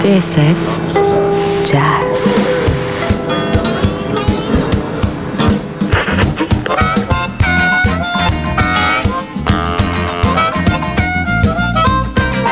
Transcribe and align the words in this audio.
TSF 0.00 0.80
Jazz. 1.66 2.24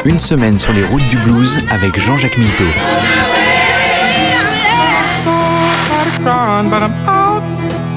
Une 0.05 0.21
semaine 0.21 0.59
sur 0.59 0.75
les 0.75 0.85
routes 0.85 1.09
du 1.09 1.17
blues 1.17 1.61
avec 1.71 1.99
Jean-Jacques 1.99 2.37
Milteau. 2.37 2.65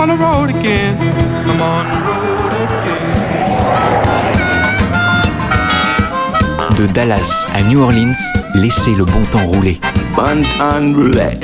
But 0.06 0.12
I'm 0.12 0.22
out 0.22 0.36
on 0.36 0.48
the 0.48 0.52
road 0.52 0.62
again. 0.62 0.98
I'm 1.50 1.62
on 1.62 1.86
the 1.88 2.00
road 2.08 2.72
again. 2.80 3.16
De 6.78 6.88
Dallas 6.88 7.46
à 7.54 7.61
New 7.61 7.82
Orleans, 7.82 8.18
laissez 8.56 8.96
le 8.96 9.06
bon 9.06 9.24
temps 9.32 9.46
rouler. 9.46 9.80
Bon 10.16 10.44
temps 10.58 10.94
rouler. 10.94 11.39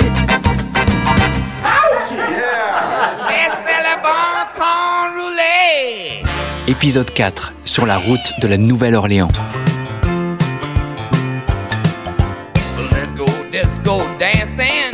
Épisode 6.68 7.10
4 7.10 7.52
sur 7.64 7.86
la 7.86 7.98
route 7.98 8.32
de 8.40 8.48
la 8.48 8.58
Nouvelle-Orléans. 8.58 9.28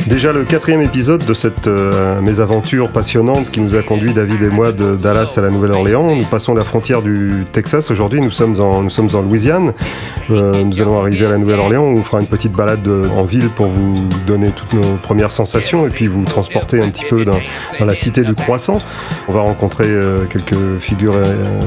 Déjà 0.07 0.31
le 0.31 0.45
quatrième 0.45 0.81
épisode 0.81 1.25
de 1.25 1.33
cette 1.33 1.67
euh, 1.67 2.21
mésaventure 2.21 2.93
passionnante 2.93 3.51
qui 3.51 3.59
nous 3.59 3.75
a 3.75 3.83
conduit 3.83 4.13
David 4.13 4.41
et 4.41 4.49
moi 4.49 4.71
de 4.71 4.95
Dallas 4.95 5.33
à 5.35 5.41
la 5.41 5.49
Nouvelle-Orléans. 5.49 6.15
Nous 6.15 6.23
passons 6.23 6.53
la 6.53 6.63
frontière 6.63 7.01
du 7.01 7.43
Texas 7.51 7.91
aujourd'hui. 7.91 8.21
Nous 8.21 8.27
nous 8.27 8.89
sommes 8.89 9.09
en 9.13 9.21
Louisiane. 9.21 9.73
Euh, 10.29 10.63
nous 10.63 10.81
allons 10.81 10.99
arriver 10.99 11.25
à 11.25 11.29
la 11.29 11.37
Nouvelle-Orléans. 11.37 11.83
On 11.83 11.97
fera 11.97 12.19
une 12.19 12.27
petite 12.27 12.51
balade 12.51 12.81
de- 12.83 13.07
en 13.15 13.23
ville 13.23 13.49
pour 13.49 13.67
vous 13.67 14.07
donner 14.25 14.51
toutes 14.51 14.73
nos 14.73 14.95
premières 14.97 15.31
sensations 15.31 15.87
et 15.87 15.89
puis 15.89 16.07
vous 16.07 16.23
transporter 16.25 16.81
un 16.81 16.89
petit 16.89 17.05
peu 17.05 17.23
dans, 17.25 17.39
la 17.79 17.95
cité 17.95 18.23
du 18.23 18.35
croissant. 18.35 18.81
On 19.29 19.33
va 19.33 19.41
rencontrer 19.41 19.85
euh, 19.87 20.25
quelques 20.25 20.77
figures 20.79 21.13
euh, 21.15 21.25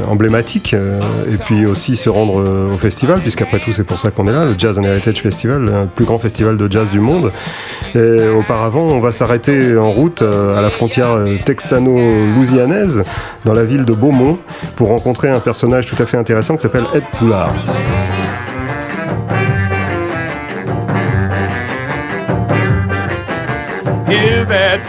emblématiques 0.09 0.75
euh, 0.75 1.01
et 1.33 1.37
puis 1.37 1.65
aussi 1.67 1.97
se 1.97 2.11
rendre 2.11 2.41
euh, 2.41 2.75
au 2.75 2.79
festival 2.79 3.19
puisqu'après 3.21 3.59
tout 3.61 3.73
c'est 3.73 3.85
pour 3.85 3.99
ça 3.99 4.11
qu'on 4.11 4.27
est 4.27 4.33
là, 4.33 4.45
le 4.45 4.55
Jazz 4.59 4.79
and 4.79 4.83
Heritage 4.83 5.23
Festival, 5.23 5.63
le 5.65 5.87
plus 5.87 6.05
grand 6.05 6.19
festival 6.19 6.57
de 6.57 6.71
jazz 6.71 6.91
du 6.91 7.01
monde. 7.01 7.33
Et 7.95 8.29
auparavant, 8.29 8.83
on 8.83 9.01
va 9.01 9.13
s'arrêter 9.13 9.77
en 9.79 9.91
route 9.91 10.23
euh, 10.23 10.59
à 10.59 10.61
la 10.61 10.71
frontière 10.71 11.13
euh, 11.13 11.37
texano-louisianaise, 11.45 13.05
dans 13.45 13.55
la 13.55 13.65
ville 13.65 13.85
de 13.85 13.95
Beaumont, 13.95 14.39
pour 14.77 14.89
rencontrer 14.89 15.29
un 15.31 15.41
personnage 15.41 15.87
tout 15.87 16.01
à 16.03 16.07
fait 16.07 16.17
intéressant 16.17 16.57
qui 16.57 16.63
s'appelle 16.63 16.85
Ed 16.95 17.05
Poulard. 17.19 17.53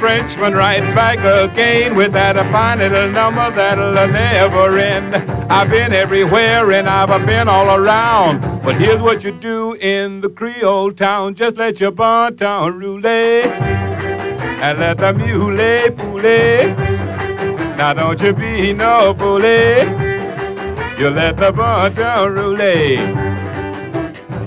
Frenchman 0.01 0.53
right 0.55 0.81
back 0.95 1.19
again 1.19 1.93
with 1.95 2.11
that 2.13 2.35
a 2.35 2.43
fine 2.45 2.79
little 2.79 3.11
number 3.11 3.51
that'll 3.51 3.93
never 3.93 4.79
end. 4.79 5.13
I've 5.47 5.69
been 5.69 5.93
everywhere 5.93 6.71
and 6.71 6.89
I've 6.89 7.23
been 7.27 7.47
all 7.47 7.67
around. 7.67 8.41
But 8.63 8.77
here's 8.77 8.99
what 8.99 9.23
you 9.23 9.31
do 9.31 9.73
in 9.75 10.21
the 10.21 10.29
Creole 10.29 10.91
town. 10.91 11.35
Just 11.35 11.57
let 11.57 11.79
your 11.79 11.91
bon 11.91 12.35
ton 12.35 12.79
roulette 12.79 13.45
and 13.45 14.79
let 14.79 14.97
the 14.97 15.13
mule 15.13 15.91
poulet. 15.91 16.75
Now 17.77 17.93
don't 17.93 18.19
you 18.19 18.33
be 18.33 18.73
no 18.73 19.13
bully. 19.13 19.81
You 20.99 21.11
let 21.11 21.37
the 21.37 21.51
bon 21.51 21.93
ton 21.93 22.33
roulette. 22.33 23.31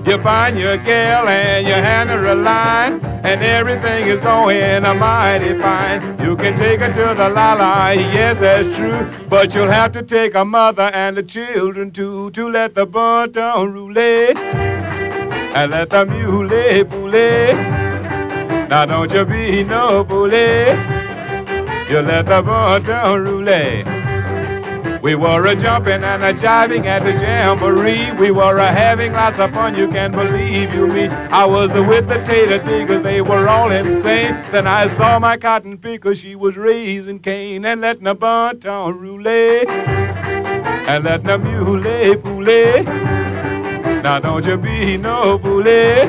You 0.04 0.18
find 0.18 0.58
your 0.58 0.78
gal 0.78 1.28
and 1.28 1.64
you 1.64 1.74
hand 1.74 2.10
her 2.10 2.26
a 2.26 2.34
line, 2.34 3.00
and 3.24 3.42
everything 3.42 4.06
is 4.06 4.18
going 4.18 4.84
a 4.84 4.94
mighty 4.94 5.58
fine. 5.58 6.18
You 6.22 6.36
can 6.36 6.56
take 6.58 6.80
her 6.80 6.92
to 6.92 7.14
the 7.14 7.30
la-la, 7.30 7.90
yes, 7.90 8.38
that's 8.38 8.76
true, 8.76 9.08
but 9.28 9.54
you'll 9.54 9.70
have 9.70 9.92
to 9.92 10.02
take 10.02 10.34
a 10.34 10.44
mother 10.44 10.90
and 10.92 11.16
the 11.16 11.22
children 11.22 11.90
too 11.90 12.30
to 12.32 12.48
let 12.50 12.74
the 12.74 12.84
bon 12.84 13.32
ton 13.32 13.72
roulette 13.72 14.36
and 14.36 15.70
let 15.70 15.88
the 15.88 16.04
mule 16.04 16.84
poulet. 16.84 17.56
Now 18.68 18.84
don't 18.84 19.10
you 19.10 19.24
be 19.24 19.64
no 19.64 20.04
bully, 20.04 20.72
you 21.88 22.00
let 22.00 22.26
the 22.26 22.42
bon 22.42 22.84
ton 22.84 23.24
roulette. 23.24 23.93
We 25.04 25.14
were 25.16 25.44
a 25.44 25.54
jumping 25.54 26.02
and 26.02 26.22
a 26.22 26.32
jiving 26.32 26.86
at 26.86 27.04
the 27.04 27.12
jamboree. 27.12 28.12
We 28.12 28.30
were 28.30 28.56
a 28.56 28.72
having 28.72 29.12
lots 29.12 29.38
of 29.38 29.52
fun, 29.52 29.74
you 29.74 29.86
can 29.88 30.12
believe 30.12 30.72
you 30.72 30.86
me. 30.86 31.08
I 31.08 31.44
was 31.44 31.74
a 31.74 31.82
with 31.82 32.08
the 32.08 32.24
tater 32.24 32.56
diggers, 32.56 33.02
they 33.02 33.20
were 33.20 33.46
all 33.46 33.70
insane. 33.70 34.32
Then 34.50 34.66
I 34.66 34.86
saw 34.86 35.18
my 35.18 35.36
cotton 35.36 35.76
picker, 35.76 36.14
she 36.14 36.34
was 36.34 36.56
raising 36.56 37.18
cane 37.18 37.66
and 37.66 37.82
letting 37.82 38.06
a 38.06 38.14
bon 38.14 38.60
ton 38.60 38.98
roulette 38.98 39.68
and 39.68 41.04
letting 41.04 41.28
a 41.28 41.36
mule 41.36 42.16
poulet. 42.22 42.86
Now 44.02 44.20
don't 44.20 44.46
you 44.46 44.56
be 44.56 44.96
no 44.96 45.36
bully, 45.36 46.04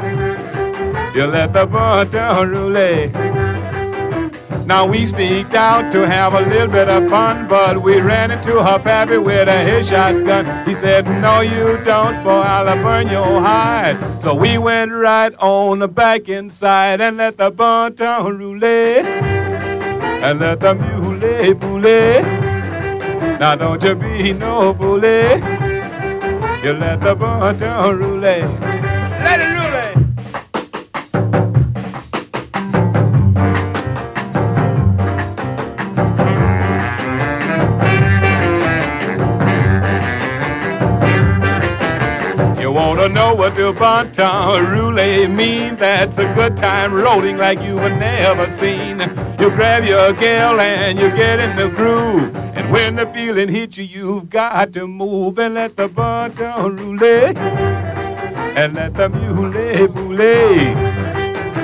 you 1.13 1.25
let 1.25 1.51
the 1.51 1.65
bon 1.69 2.09
ton 2.11 2.47
roulette. 2.47 3.44
Now 4.65 4.87
we 4.87 5.05
sneaked 5.05 5.53
out 5.53 5.91
to 5.91 6.07
have 6.07 6.33
a 6.33 6.41
little 6.41 6.67
bit 6.67 6.89
of 6.89 7.07
fun, 7.07 7.47
but 7.47 7.83
we 7.83 8.01
ran 8.01 8.31
into 8.31 8.63
her 8.63 8.79
pappy 8.79 9.17
with 9.17 9.47
a 9.47 9.63
his 9.63 9.89
shotgun. 9.89 10.67
He 10.67 10.73
said, 10.75 11.05
No, 11.05 11.41
you 11.41 11.77
don't, 11.83 12.23
boy, 12.23 12.31
I'll 12.31 12.75
burn 12.81 13.07
your 13.07 13.41
hide. 13.41 14.23
So 14.23 14.33
we 14.33 14.57
went 14.57 14.91
right 14.91 15.35
on 15.35 15.79
the 15.79 15.87
back 15.87 16.29
inside 16.29 16.99
and 16.99 17.17
let 17.17 17.37
the 17.37 17.51
bon 17.51 17.95
ton 17.95 18.39
roulette 18.39 19.05
and 19.05 20.39
let 20.39 20.59
the 20.61 20.73
mule 20.73 21.55
poulet. 21.55 22.23
Now 23.39 23.55
don't 23.55 23.83
you 23.83 23.93
be 23.93 24.33
no 24.33 24.73
bully, 24.73 25.35
you 26.63 26.73
let 26.73 27.01
the 27.01 27.15
bon 27.15 27.59
ton 27.59 27.99
roulette. 27.99 28.49
Let 29.21 29.39
it 29.41 29.54
wanna 43.45 43.59
know 43.59 43.71
what 43.71 43.73
the 43.73 43.79
bon 43.79 44.11
ton 44.11 44.65
roulette 44.71 45.29
mean? 45.29 45.75
That's 45.75 46.17
a 46.17 46.33
good 46.33 46.57
time 46.57 46.93
rolling 46.93 47.37
like 47.37 47.61
you've 47.61 47.77
never 47.77 48.45
seen. 48.57 48.99
You 49.39 49.49
grab 49.51 49.85
your 49.85 50.13
gal 50.13 50.59
and 50.59 50.97
you 50.97 51.09
get 51.11 51.39
in 51.39 51.55
the 51.55 51.69
groove. 51.69 52.35
And 52.55 52.71
when 52.71 52.95
the 52.95 53.05
feeling 53.07 53.49
hits 53.49 53.77
you, 53.77 53.83
you've 53.83 54.29
got 54.29 54.73
to 54.73 54.87
move 54.87 55.37
and 55.39 55.53
let 55.53 55.75
the 55.75 55.87
bon 55.87 56.33
ton 56.33 56.75
roulette 56.77 57.37
and 57.37 58.73
let 58.73 58.93
the 58.95 59.09
mule 59.09 59.87
bully. 59.87 60.73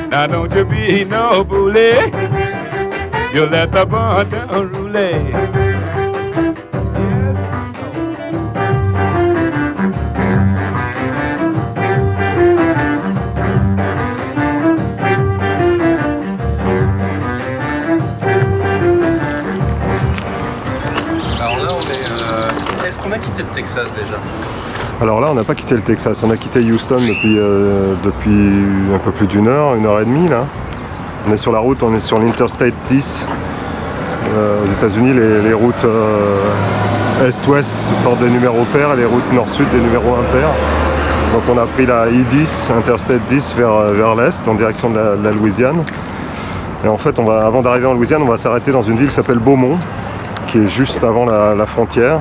Now 0.09 0.27
don't 0.27 0.53
you 0.53 0.65
be 0.65 1.03
no 1.05 1.43
bully. 1.43 2.11
You 3.33 3.45
let 3.45 3.71
the 3.71 3.85
bon 3.85 4.29
ton 4.29 4.71
roulette. 4.71 5.70
Texas 23.53 23.87
déjà 23.95 24.17
Alors 25.01 25.21
là, 25.21 25.29
on 25.31 25.35
n'a 25.35 25.43
pas 25.43 25.55
quitté 25.55 25.75
le 25.75 25.81
Texas, 25.81 26.23
on 26.23 26.29
a 26.29 26.37
quitté 26.37 26.59
Houston 26.59 26.95
depuis, 26.95 27.37
euh, 27.37 27.93
depuis 28.03 28.93
un 28.93 28.99
peu 28.99 29.11
plus 29.11 29.27
d'une 29.27 29.47
heure, 29.47 29.75
une 29.75 29.85
heure 29.85 29.99
et 29.99 30.05
demie 30.05 30.27
là. 30.27 30.45
On 31.27 31.31
est 31.31 31.37
sur 31.37 31.51
la 31.51 31.59
route, 31.59 31.83
on 31.83 31.93
est 31.93 31.99
sur 31.99 32.17
l'Interstate 32.17 32.73
10. 32.89 33.27
Euh, 34.35 34.65
aux 34.65 34.71
États-Unis, 34.71 35.13
les, 35.13 35.53
routes 35.53 35.83
euh, 35.85 37.27
est-ouest 37.27 37.93
portent 38.03 38.19
des 38.19 38.29
numéros 38.29 38.63
pairs 38.73 38.93
et 38.93 38.97
les 38.97 39.05
routes 39.05 39.31
nord-sud 39.31 39.69
des 39.69 39.79
numéros 39.79 40.15
impairs. 40.15 40.49
Donc 41.33 41.43
on 41.53 41.57
a 41.57 41.65
pris 41.65 41.85
la 41.85 42.09
I-10, 42.09 42.71
Interstate 42.77 43.21
10 43.27 43.55
vers, 43.55 44.15
l'est, 44.15 44.47
en 44.47 44.55
direction 44.55 44.89
de 44.89 45.23
la, 45.23 45.31
Louisiane. 45.31 45.83
Et 46.83 46.87
en 46.87 46.97
fait, 46.97 47.19
on 47.19 47.23
va, 47.23 47.45
avant 47.45 47.61
d'arriver 47.61 47.85
en 47.85 47.93
Louisiane, 47.93 48.23
on 48.23 48.27
va 48.27 48.37
s'arrêter 48.37 48.71
dans 48.71 48.81
une 48.81 48.97
ville 48.97 49.07
qui 49.07 49.13
s'appelle 49.13 49.39
Beaumont, 49.39 49.77
qui 50.47 50.57
est 50.57 50.67
juste 50.67 51.03
avant 51.03 51.25
la 51.25 51.65
frontière 51.67 52.19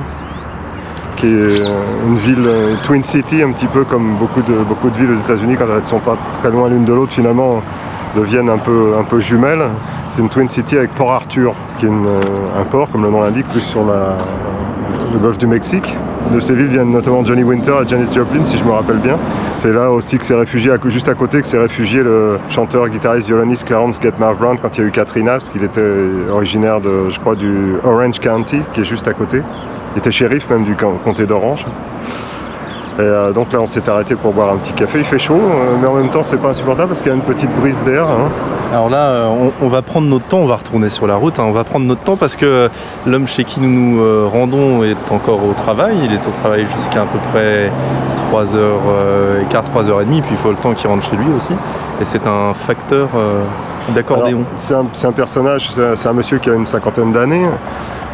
qui 1.21 1.27
est 1.27 1.61
euh, 1.61 1.83
une 2.07 2.15
ville 2.15 2.43
euh, 2.47 2.73
Twin 2.81 3.03
City, 3.03 3.43
un 3.43 3.51
petit 3.51 3.67
peu 3.67 3.83
comme 3.83 4.15
beaucoup 4.15 4.41
de, 4.41 4.97
villes 4.97 5.11
aux 5.11 5.19
États-Unis, 5.19 5.55
quand 5.55 5.65
elles 5.71 5.79
ne 5.79 5.83
sont 5.83 5.99
pas 5.99 6.17
très 6.39 6.49
loin 6.49 6.67
l'une 6.67 6.83
de 6.83 6.93
l'autre, 6.93 7.13
finalement 7.13 7.61
deviennent 8.15 8.49
un 8.49 8.57
peu, 8.57 8.95
un 8.99 9.03
peu 9.03 9.19
jumelles. 9.19 9.63
C'est 10.07 10.23
une 10.23 10.29
Twin 10.29 10.47
City 10.47 10.77
avec 10.77 10.89
Port 10.95 11.11
Arthur, 11.11 11.53
qui 11.77 11.85
est 11.85 11.89
euh, 11.89 12.59
un 12.59 12.63
port, 12.65 12.89
comme 12.89 13.03
le 13.03 13.11
nom 13.11 13.21
l'indique, 13.21 13.47
plus 13.49 13.61
sur 13.61 13.83
le 13.83 15.19
golfe 15.19 15.37
du 15.37 15.45
Mexique. 15.45 15.95
De 16.31 16.39
ces 16.39 16.55
villes 16.55 16.69
viennent 16.69 16.91
notamment 16.91 17.23
Johnny 17.23 17.43
Winter 17.43 17.73
et 17.83 17.87
Janis 17.87 18.11
Joplin, 18.13 18.43
si 18.43 18.57
je 18.57 18.63
me 18.63 18.71
rappelle 18.71 18.97
bien. 18.97 19.17
C'est 19.53 19.71
là 19.71 19.91
aussi 19.91 20.17
que 20.17 20.25
s'est 20.25 20.35
réfugié, 20.35 20.71
juste 20.85 21.07
à 21.07 21.13
côté, 21.13 21.41
que 21.41 21.47
s'est 21.47 21.59
réfugié 21.59 22.01
le 22.01 22.39
chanteur, 22.47 22.89
guitariste, 22.89 23.27
violoniste 23.27 23.65
Clarence 23.65 23.99
Getmar 24.01 24.35
Brown 24.35 24.57
quand 24.59 24.75
il 24.77 24.81
y 24.81 24.83
a 24.85 24.87
eu 24.87 24.91
Katrina, 24.91 25.33
parce 25.33 25.49
qu'il 25.49 25.63
était 25.63 25.81
originaire 26.31 26.81
de, 26.81 27.09
je 27.09 27.19
crois, 27.19 27.35
du 27.35 27.75
Orange 27.83 28.19
County, 28.19 28.61
qui 28.71 28.81
est 28.81 28.85
juste 28.85 29.07
à 29.07 29.13
côté. 29.13 29.41
Il 29.95 29.99
était 29.99 30.11
shérif 30.11 30.49
même 30.49 30.63
du 30.63 30.75
comté 30.75 31.25
d'Orange. 31.25 31.65
Et 32.99 33.03
euh, 33.03 33.31
donc 33.31 33.53
là, 33.53 33.59
on 33.61 33.65
s'est 33.65 33.87
arrêté 33.89 34.15
pour 34.15 34.33
boire 34.33 34.53
un 34.53 34.57
petit 34.57 34.73
café. 34.73 34.99
Il 34.99 35.05
fait 35.05 35.17
chaud, 35.17 35.33
euh, 35.35 35.75
mais 35.81 35.87
en 35.87 35.93
même 35.93 36.09
temps, 36.09 36.23
c'est 36.23 36.37
pas 36.37 36.49
insupportable 36.49 36.89
parce 36.89 37.01
qu'il 37.01 37.09
y 37.09 37.13
a 37.13 37.15
une 37.15 37.21
petite 37.23 37.49
brise 37.55 37.83
d'air. 37.83 38.03
hein. 38.03 38.29
Alors 38.71 38.89
là, 38.89 39.05
euh, 39.07 39.27
on, 39.61 39.65
on 39.65 39.69
va 39.69 39.81
prendre 39.81 40.07
notre 40.07 40.27
temps, 40.27 40.39
on 40.39 40.45
va 40.45 40.57
retourner 40.57 40.89
sur 40.89 41.07
la 41.07 41.15
route, 41.15 41.39
hein, 41.39 41.45
on 41.47 41.51
va 41.51 41.63
prendre 41.63 41.85
notre 41.85 42.01
temps 42.01 42.17
parce 42.17 42.35
que 42.35 42.69
l'homme 43.05 43.27
chez 43.27 43.43
qui 43.43 43.59
nous 43.61 43.69
nous 43.69 44.29
rendons 44.29 44.83
est 44.83 44.95
encore 45.09 45.39
au 45.43 45.53
travail. 45.53 45.95
Il 46.03 46.13
est 46.13 46.27
au 46.27 46.31
travail 46.41 46.65
jusqu'à 46.77 47.01
à 47.01 47.05
peu 47.05 47.17
près 47.31 47.71
3h15, 48.31 49.49
3h30, 49.49 50.21
puis 50.21 50.31
il 50.31 50.37
faut 50.37 50.51
le 50.51 50.57
temps 50.57 50.73
qu'il 50.73 50.89
rentre 50.89 51.03
chez 51.03 51.15
lui 51.15 51.27
aussi. 51.35 51.53
Et 52.01 52.05
c'est 52.05 52.25
un 52.27 52.53
facteur 52.53 53.07
d'accordéon. 53.89 54.43
C'est 54.53 54.75
un, 54.75 55.11
personnage, 55.11 55.71
c'est 55.71 55.85
un, 55.85 55.95
c'est 55.95 56.09
un 56.09 56.13
monsieur 56.13 56.37
qui 56.39 56.49
a 56.49 56.53
une 56.53 56.65
cinquantaine 56.65 57.11
d'années, 57.11 57.45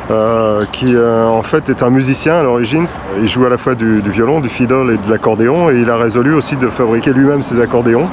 euh, 0.10 0.64
qui 0.72 0.96
euh, 0.96 1.28
en 1.28 1.42
fait 1.42 1.70
est 1.70 1.84
un 1.84 1.90
musicien 1.90 2.38
à 2.38 2.44
l'origine. 2.44 2.88
Il 3.22 3.28
joue 3.28 3.46
à 3.46 3.50
la 3.50 3.58
fois 3.58 3.76
du, 3.76 4.00
violon, 4.02 4.40
du 4.40 4.48
fiddle 4.48 4.92
et 4.92 4.98
de 4.98 5.12
l'accordéon, 5.12 5.70
et 5.70 5.80
il 5.82 5.90
a 5.90 5.98
résolu 5.98 6.34
aussi 6.34 6.56
de 6.56 6.70
fabriquer 6.70 7.12
lui-même 7.12 7.44
ses 7.44 7.60
accordéons. 7.60 8.08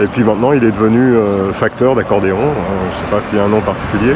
Et 0.00 0.06
puis 0.06 0.22
maintenant, 0.22 0.52
il 0.52 0.62
est 0.62 0.70
devenu 0.70 1.14
euh, 1.14 1.52
facteur 1.52 1.96
d'accordéon. 1.96 2.38
Je 2.38 2.96
ne 2.96 2.98
sais 2.98 3.10
pas 3.10 3.22
s'il 3.22 3.38
y 3.38 3.40
a 3.40 3.44
un 3.44 3.48
nom 3.48 3.60
particulier. 3.60 4.14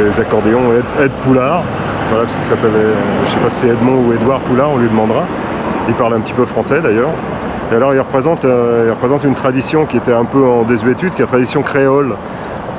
Et 0.00 0.04
les 0.04 0.18
accordéons 0.18 0.72
Ed, 0.98 1.10
Poulard, 1.22 1.62
voilà, 2.08 2.24
parce 2.24 2.36
qu'il 2.36 2.44
s'appelle, 2.44 2.70
je 2.72 3.30
ne 3.30 3.34
sais 3.34 3.44
pas 3.44 3.50
si 3.50 3.56
c'est 3.60 3.68
Edmond 3.68 4.06
ou 4.06 4.12
Édouard 4.14 4.40
Poulard, 4.40 4.70
on 4.70 4.78
lui 4.78 4.88
demandera. 4.88 5.24
Il 5.88 5.94
parle 5.94 6.14
un 6.14 6.20
petit 6.20 6.32
peu 6.32 6.46
français 6.46 6.80
d'ailleurs. 6.80 7.10
Et 7.70 7.76
alors 7.76 7.92
il 7.92 8.00
représente, 8.00 8.44
il 8.44 8.90
représente 8.90 9.24
une 9.24 9.34
tradition 9.34 9.84
qui 9.84 9.96
était 9.98 10.12
un 10.12 10.24
peu 10.24 10.42
en 10.42 10.62
désuétude, 10.62 11.10
qui 11.10 11.20
est 11.20 11.24
la 11.24 11.30
tradition 11.30 11.62
créole. 11.62 12.16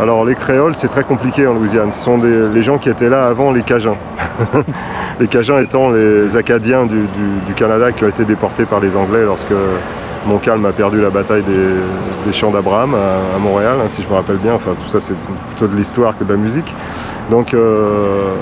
Alors 0.01 0.25
les 0.25 0.35
créoles, 0.35 0.75
c'est 0.75 0.89
très 0.89 1.03
compliqué 1.03 1.47
en 1.47 1.53
Louisiane. 1.53 1.91
Ce 1.91 2.03
sont 2.03 2.17
les 2.17 2.61
gens 2.61 2.77
qui 2.77 2.89
étaient 2.89 3.09
là 3.09 3.27
avant 3.27 3.51
les 3.51 3.61
Cajuns. 3.61 3.95
les 5.21 5.27
Cajuns 5.27 5.59
étant 5.59 5.89
les 5.89 6.35
Acadiens 6.35 6.85
du, 6.85 7.07
Canada 7.55 7.93
qui 7.93 8.03
ont 8.03 8.09
été 8.09 8.25
déportés 8.25 8.65
par 8.65 8.81
les 8.81 8.97
Anglais 8.97 9.23
lorsque 9.23 9.53
Montcalm 10.27 10.65
a 10.65 10.73
perdu 10.73 11.01
la 11.01 11.09
bataille 11.09 11.43
des, 11.43 12.33
champs 12.33 12.51
d'Abraham 12.51 12.93
à, 12.93 13.39
Montréal, 13.39 13.77
hein, 13.79 13.87
si 13.87 14.01
je 14.01 14.07
me 14.09 14.15
rappelle 14.15 14.37
bien. 14.37 14.55
Enfin, 14.55 14.71
tout 14.73 14.89
ça, 14.89 14.99
c'est 14.99 15.15
plutôt 15.49 15.71
de 15.71 15.77
l'histoire 15.77 16.17
que 16.17 16.25
de 16.25 16.31
la 16.33 16.37
musique. 16.37 16.73
Donc, 17.31 17.53
euh, 17.53 18.33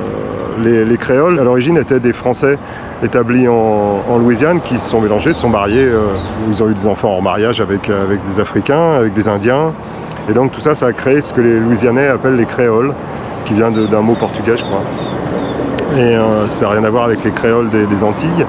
les, 0.63 0.85
les 0.85 0.97
créoles, 0.97 1.39
à 1.39 1.43
l'origine, 1.43 1.77
étaient 1.77 1.99
des 1.99 2.13
Français 2.13 2.57
établis 3.03 3.47
en, 3.47 4.17
Louisiane 4.17 4.61
qui 4.61 4.79
se 4.79 4.89
sont 4.89 5.01
mélangés, 5.01 5.33
sont 5.33 5.49
mariés. 5.49 5.85
euh, 5.85 6.15
ils 6.49 6.63
ont 6.63 6.69
eu 6.69 6.73
des 6.73 6.87
enfants 6.87 7.15
en 7.15 7.21
mariage 7.21 7.61
avec 7.61 7.91
des 8.27 8.39
Africains, 8.39 8.93
avec 8.93 9.13
des 9.13 9.27
Indiens. 9.27 9.73
Et 10.29 10.33
donc, 10.33 10.51
tout 10.51 10.61
ça, 10.61 10.73
ça 10.75 10.87
a 10.87 10.93
créé 10.93 11.21
ce 11.21 11.33
que 11.33 11.41
les 11.41 11.59
Louisianais 11.59 12.07
appellent 12.07 12.35
les 12.35 12.45
créoles, 12.45 12.93
qui 13.45 13.53
vient 13.53 13.71
d'un 13.71 14.01
mot 14.01 14.15
portugais, 14.15 14.55
je 14.57 14.63
crois. 14.63 14.83
Et 15.97 15.99
euh, 15.99 16.47
ça 16.47 16.65
n'a 16.65 16.71
rien 16.71 16.83
à 16.83 16.89
voir 16.89 17.05
avec 17.05 17.23
les 17.23 17.31
créoles 17.31 17.69
des, 17.69 18.03
Antilles. 18.03 18.45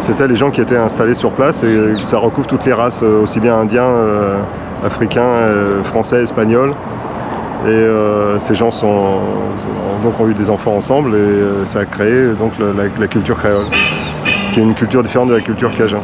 C'était 0.00 0.26
les 0.26 0.36
gens 0.36 0.50
qui 0.50 0.60
étaient 0.60 0.76
installés 0.76 1.14
sur 1.14 1.30
place 1.30 1.62
et 1.62 2.02
ça 2.02 2.18
recouvre 2.18 2.46
toutes 2.46 2.64
les 2.64 2.72
races, 2.72 3.02
euh, 3.02 3.22
aussi 3.22 3.40
bien 3.40 3.56
indiens, 3.56 3.84
euh, 3.84 4.38
africains, 4.84 5.24
français, 5.84 6.22
espagnols. 6.22 6.72
Et 7.66 7.86
ces 8.38 8.54
gens 8.54 8.70
sont, 8.70 8.86
ont, 8.86 10.02
donc 10.04 10.14
eu 10.28 10.34
des 10.34 10.48
enfants 10.48 10.76
ensemble 10.76 11.16
et 11.16 11.66
ça 11.66 11.80
a 11.80 11.84
créé 11.84 12.28
donc 12.38 12.52
la, 12.60 12.84
la 12.98 13.06
culture 13.08 13.36
créole, 13.36 13.64
qui 14.52 14.60
est 14.60 14.62
une 14.62 14.74
culture 14.74 15.02
différente 15.02 15.28
de 15.28 15.34
la 15.34 15.40
culture 15.40 15.74
cajun. 15.76 16.00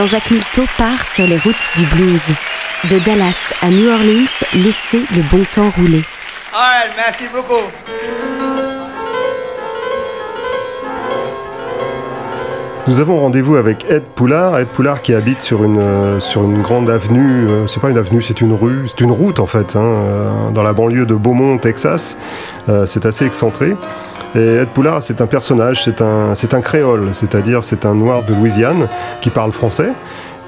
Jean-Jacques 0.00 0.30
Milteau 0.30 0.62
part 0.78 1.04
sur 1.04 1.26
les 1.26 1.36
routes 1.36 1.70
du 1.76 1.84
blues. 1.84 2.22
De 2.84 2.98
Dallas 3.00 3.52
à 3.60 3.68
New 3.68 3.86
Orleans, 3.86 4.30
laissez 4.54 5.04
le 5.14 5.20
bon 5.30 5.44
temps 5.54 5.68
rouler. 5.76 6.02
All 6.54 6.58
right, 6.58 6.92
merci 6.96 7.24
beaucoup. 7.30 7.68
Nous 12.86 12.98
avons 12.98 13.20
rendez-vous 13.20 13.56
avec 13.56 13.84
Ed 13.90 14.04
Poulard. 14.14 14.58
Ed 14.58 14.68
Poulard 14.68 15.02
qui 15.02 15.12
habite 15.12 15.40
sur 15.40 15.64
une, 15.64 15.78
euh, 15.78 16.18
sur 16.18 16.44
une 16.44 16.62
grande 16.62 16.88
avenue. 16.88 17.46
euh, 17.46 17.66
c'est 17.66 17.80
pas 17.80 17.90
une 17.90 17.98
avenue, 17.98 18.22
c'est 18.22 18.40
une 18.40 18.54
rue. 18.54 18.88
C'est 18.88 19.02
une 19.02 19.12
route 19.12 19.38
en 19.38 19.46
fait, 19.46 19.76
hein, 19.76 19.82
euh, 19.84 20.50
dans 20.50 20.62
la 20.62 20.72
banlieue 20.72 21.04
de 21.04 21.14
Beaumont, 21.14 21.58
Texas. 21.58 22.16
Euh, 22.70 22.86
c'est 22.86 23.04
assez 23.04 23.26
excentré. 23.26 23.76
Et 24.34 24.38
Ed 24.62 24.68
Poulard, 24.68 25.02
c'est 25.02 25.20
un 25.20 25.26
personnage, 25.26 25.82
c'est 25.84 26.00
un, 26.02 26.34
c'est 26.34 26.54
un 26.54 26.60
créole, 26.60 27.08
c'est-à-dire 27.12 27.64
c'est 27.64 27.84
un 27.84 27.94
noir 27.94 28.24
de 28.24 28.32
Louisiane 28.34 28.88
qui 29.20 29.30
parle 29.30 29.50
français 29.50 29.88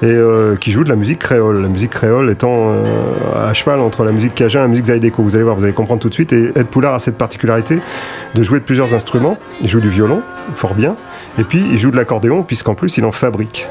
et 0.01 0.05
euh, 0.05 0.55
qui 0.55 0.71
joue 0.71 0.83
de 0.85 0.89
la 0.89 0.95
musique 0.95 1.19
créole. 1.19 1.61
La 1.61 1.67
musique 1.67 1.91
créole 1.91 2.29
étant 2.31 2.71
euh, 2.71 2.83
à 3.49 3.53
cheval 3.53 3.79
entre 3.81 4.03
la 4.05 4.11
musique 4.13 4.33
cajun 4.35 4.59
et 4.59 4.61
la 4.63 4.67
musique 4.69 4.85
zaïdéco. 4.85 5.21
Vous 5.21 5.35
allez 5.35 5.43
voir, 5.43 5.55
vous 5.57 5.63
allez 5.65 5.73
comprendre 5.73 6.01
tout 6.01 6.07
de 6.09 6.13
suite. 6.13 6.31
Et 6.31 6.51
Ed 6.55 6.67
Poulard 6.67 6.93
a 6.93 6.99
cette 6.99 7.17
particularité 7.17 7.79
de 8.33 8.43
jouer 8.43 8.59
de 8.59 8.65
plusieurs 8.65 8.93
instruments. 8.93 9.37
Il 9.61 9.67
joue 9.67 9.81
du 9.81 9.89
violon, 9.89 10.21
fort 10.55 10.75
bien, 10.75 10.95
et 11.37 11.43
puis 11.43 11.61
il 11.71 11.77
joue 11.77 11.91
de 11.91 11.97
l'accordéon, 11.97 12.43
puisqu'en 12.43 12.75
plus 12.75 12.97
il 12.97 13.03
en 13.05 13.11
fabrique. 13.11 13.67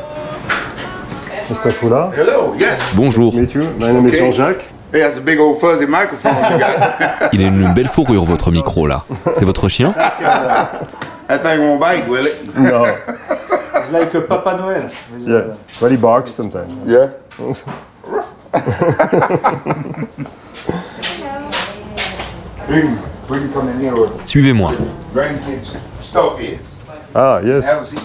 Mr. 1.50 1.70
Poulard, 1.80 2.12
Hello, 2.16 2.54
yes. 2.58 2.80
Bonjour. 2.94 3.34
meet 3.34 3.52
you. 3.54 3.62
My 3.80 3.92
name 3.92 4.06
is 4.06 4.10
Okay. 4.10 4.18
Jean-Jacques. 4.18 4.64
Hey, 4.92 5.00
that's 5.00 5.16
a 5.16 5.22
big 5.22 5.38
old 5.38 5.58
fuzzy 5.58 5.86
microphone 5.86 6.34
you 6.52 6.58
got. 6.58 7.32
Il 7.32 7.42
a 7.42 7.48
une 7.48 7.72
belle 7.72 7.88
fourrure, 7.88 8.24
votre 8.26 8.50
micro, 8.50 8.86
là. 8.86 9.04
C'est 9.34 9.46
votre 9.46 9.68
chien? 9.70 9.90
That 9.92 11.38
thing 11.42 11.60
won't 11.60 11.80
bite, 11.80 12.06
will 12.08 12.26
it? 12.26 12.54
No. 12.54 12.84
It's 13.74 13.90
like 13.90 14.12
Papa 14.28 14.58
Noël. 14.58 14.90
Yeah. 15.18 15.56
Well, 15.80 15.90
he 15.90 15.96
barks 15.96 16.30
sometimes. 16.32 16.72
Yeah. 16.86 17.08
Suivez-moi. 24.24 24.72
Ah, 27.14 27.40
yes. 27.44 27.94
A. 27.94 28.00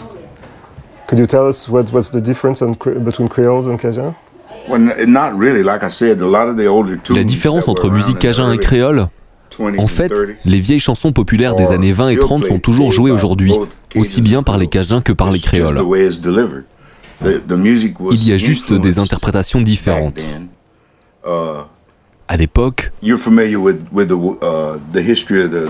Could 1.08 1.20
you 1.20 1.26
tell 1.26 1.48
us 1.48 1.70
what, 1.70 1.90
what's 1.94 2.10
the 2.10 2.20
difference 2.20 2.62
on, 2.62 2.76
Cre- 2.76 3.00
between 3.00 3.30
Creoles 3.30 3.68
and 3.68 3.80
Cajun? 3.80 4.16
La 7.10 7.24
différence 7.24 7.68
entre 7.68 7.90
musique 7.90 8.20
cajun 8.20 8.52
et 8.52 8.58
créole 8.58 9.08
20s 9.60 9.80
En 9.80 9.88
fait, 9.88 10.12
30s 10.12 10.36
les 10.46 10.60
vieilles 10.60 10.80
chansons 10.80 11.12
populaires 11.12 11.56
des 11.56 11.72
années 11.72 11.92
20 11.92 12.10
et 12.10 12.18
30 12.18 12.46
sont 12.46 12.60
toujours 12.60 12.92
jouées 12.92 13.12
aujourd'hui, 13.12 13.54
aussi 13.96 14.22
bien 14.22 14.44
par 14.44 14.58
les 14.58 14.68
cajuns 14.68 15.02
que 15.02 15.14
par 15.14 15.32
les 15.32 15.40
créoles. 15.40 15.82
Il 17.24 18.28
y 18.28 18.34
a 18.34 18.38
juste 18.38 18.74
des 18.74 19.00
interprétations 19.00 19.62
différentes. 19.62 20.24
Uh, 22.30 22.34
À 22.34 22.38
l'époque, 22.38 22.92
uh, 23.02 23.16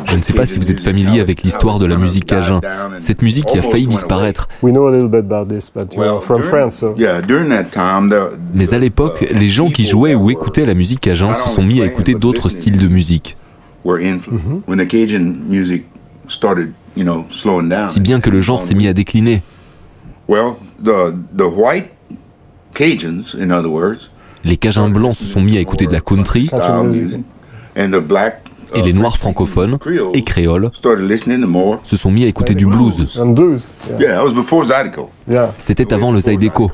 je 0.06 0.16
ne 0.18 0.22
sais 0.22 0.34
pas 0.34 0.46
si 0.46 0.58
vous 0.60 0.72
êtes 0.72 0.80
familier 0.80 1.20
avec 1.22 1.44
l'histoire 1.44 1.78
de 1.80 1.86
la 1.86 1.98
musique 1.98 2.26
cajun. 2.26 2.62
Cette 2.98 3.22
musique 3.22 3.46
qui 3.46 3.60
a 3.60 3.62
failli 3.62 3.86
disparaître. 3.88 4.48
We 4.64 4.74
know 4.74 4.88
a 4.88 4.92
little 4.92 5.08
bit 5.10 5.20
about 5.20 5.46
this, 5.54 5.70
but 5.74 5.94
you're 5.94 6.04
Well, 6.04 6.22
from 6.22 6.38
during- 6.38 6.50
France, 6.50 6.78
so 6.80 6.96
Yeah, 6.98 7.22
during 7.22 7.50
that 7.50 7.66
time, 7.66 8.10
the- 8.10 8.38
Mais 8.54 8.74
à 8.74 8.80
l'époque, 8.80 9.26
the 9.28 9.34
les 9.34 9.50
gens 9.50 9.70
qui 9.70 9.86
jouaient 9.86 10.16
ou 10.16 10.26
were- 10.26 10.32
écoutaient 10.32 10.66
la 10.66 10.74
musique 10.74 11.00
cajun 11.02 11.34
se 11.34 11.48
sont 11.50 11.64
mis 11.64 11.82
à 11.82 11.86
écouter 11.86 12.16
d'autres 12.16 12.50
styles 12.50 12.78
de 12.80 12.88
musique. 12.88 13.36
were 13.86 14.00
influenced. 14.02 14.64
When 14.68 14.80
the 14.80 14.88
Cajun 14.88 15.44
music 15.48 15.86
started, 16.28 16.72
you 16.98 17.04
know, 17.06 17.26
slowing 17.30 17.70
down. 17.70 17.88
Si 17.88 18.00
bien 18.02 18.20
que 18.20 18.30
le 18.30 18.42
genre 18.42 18.62
s'est 18.62 18.76
mis 18.76 18.88
à 18.88 18.94
décliner. 18.94 19.42
Well, 20.28 20.56
the 20.84 21.14
the 21.38 21.44
white 21.56 21.92
Cajuns, 22.74 23.34
in 23.40 23.50
other 23.52 23.70
words, 23.70 24.10
Les 24.48 24.56
cajuns 24.56 24.90
blancs 24.90 25.16
se 25.16 25.26
sont 25.26 25.42
mis 25.42 25.58
à 25.58 25.60
écouter 25.60 25.88
de 25.88 25.92
la 25.92 26.00
country 26.00 26.50
et 27.76 27.82
uh, 28.80 28.84
les 28.84 28.94
noirs 28.94 29.18
French 29.18 29.36
francophones 29.36 29.78
et 30.14 30.24
créoles 30.24 30.70
started 30.74 31.10
listening 31.10 31.42
to 31.42 31.48
more. 31.48 31.82
se 31.84 31.98
sont 31.98 32.12
mis 32.12 32.24
à 32.24 32.28
écouter 32.28 32.56
du 32.56 32.66
blues. 32.66 33.20
C'était 35.58 35.94
avant 35.94 36.14
le 36.14 36.22
Zydeco. 36.22 36.72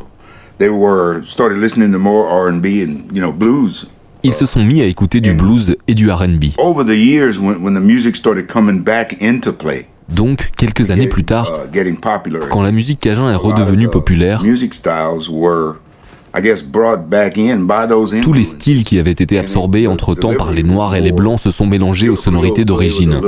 They 0.59 0.69
were 0.69 1.23
started 1.25 1.57
listening 1.57 1.91
to 1.93 1.97
more 1.97 2.27
R&B 2.29 2.65
and 2.87 3.11
you 3.11 3.19
know 3.19 3.31
blues. 3.31 3.87
Ils 4.21 4.33
se 4.33 4.45
sont 4.45 4.63
mis 4.63 4.81
à 4.81 4.85
écouter 4.85 5.19
du 5.19 5.33
blues 5.33 5.75
et 5.87 5.95
du 5.95 6.11
R&B. 6.11 6.53
Over 6.59 6.85
the 6.85 6.95
years, 6.95 7.39
when, 7.39 7.63
when 7.63 7.73
the 7.73 7.83
music 7.83 8.15
started 8.15 8.45
coming 8.47 8.83
back 8.83 9.17
into 9.19 9.51
play, 9.51 9.87
Donc, 10.09 10.51
quelques 10.57 10.91
années 10.91 11.07
plus 11.07 11.23
tard, 11.23 11.49
uh, 11.51 11.73
getting 11.73 11.97
popular, 11.97 12.47
quand 12.49 12.61
la 12.61 12.71
musique 12.71 12.99
cajun 12.99 13.31
est 13.31 13.35
redevenue 13.35 13.87
the 13.87 13.91
populaire, 13.91 14.43
Music 16.35 16.41
styles 16.41 16.41
were, 16.41 16.41
I 16.41 16.41
guess, 16.41 16.61
brought 16.61 17.09
back 17.09 17.37
in 17.37 17.65
by 17.67 17.87
those 17.87 18.15
tous 18.21 18.33
les 18.33 18.43
styles 18.43 18.83
qui 18.83 18.99
avaient 18.99 19.11
été 19.11 19.37
absorbés 19.37 19.87
entre-temps 19.87 20.35
par 20.35 20.51
les 20.51 20.63
noirs 20.63 20.95
et 20.95 21.01
les 21.01 21.11
blancs 21.11 21.39
se 21.39 21.51
sont 21.51 21.67
mélangés 21.67 22.09
aux 22.09 22.15
sonorités 22.15 22.65
d'origine. 22.65 23.21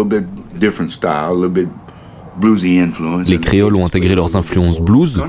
Les 3.27 3.39
créoles 3.39 3.75
ont 3.75 3.85
intégré 3.85 4.15
leurs 4.15 4.35
influences 4.35 4.81
blues 4.81 5.21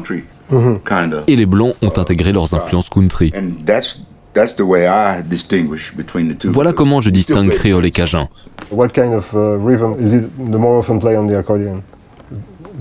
et 1.26 1.37
les 1.37 1.47
blancs 1.47 1.75
ont 1.83 1.92
intégré 1.97 2.33
leurs 2.33 2.54
influences 2.54 2.88
country. 2.88 3.33
Voilà 6.45 6.73
comment 6.73 7.00
je 7.00 7.11
distingue 7.11 7.50
créole 7.50 7.87
et 7.87 7.90
cajun. 7.90 8.28
What 8.71 8.88
kind 8.88 9.14
of 9.14 9.33
uh, 9.33 9.56
rhythm? 9.59 9.95
Is 10.00 10.12
it 10.12 10.30
the 10.37 10.59
more 10.59 10.76
often 10.76 10.99
play 10.99 11.16
on 11.16 11.26
the 11.28 11.38
accordion? 11.38 11.83